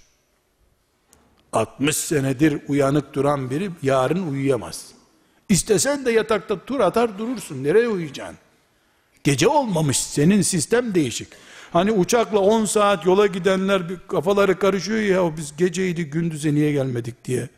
[1.53, 4.87] 60 senedir uyanık duran biri yarın uyuyamaz.
[5.49, 7.65] İstesen de yatakta tur atar durursun.
[7.65, 8.39] Nereye uyuyacaksın?
[9.25, 9.99] Gece olmamış.
[9.99, 11.29] Senin sistem değişik.
[11.73, 17.49] Hani uçakla 10 saat yola gidenler kafaları karışıyor ya biz geceydi gündüze niye gelmedik diye.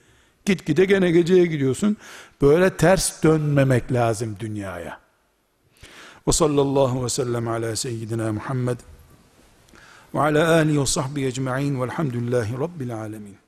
[0.44, 1.96] Git gide gene geceye gidiyorsun.
[2.42, 5.00] Böyle ters dönmemek lazım dünyaya.
[6.28, 8.78] Ve sallallahu ve sellem ala seyyidina Muhammed
[10.14, 13.39] ve ala alihi ve sahbihi ecma'in velhamdülillahi rabbil alemin.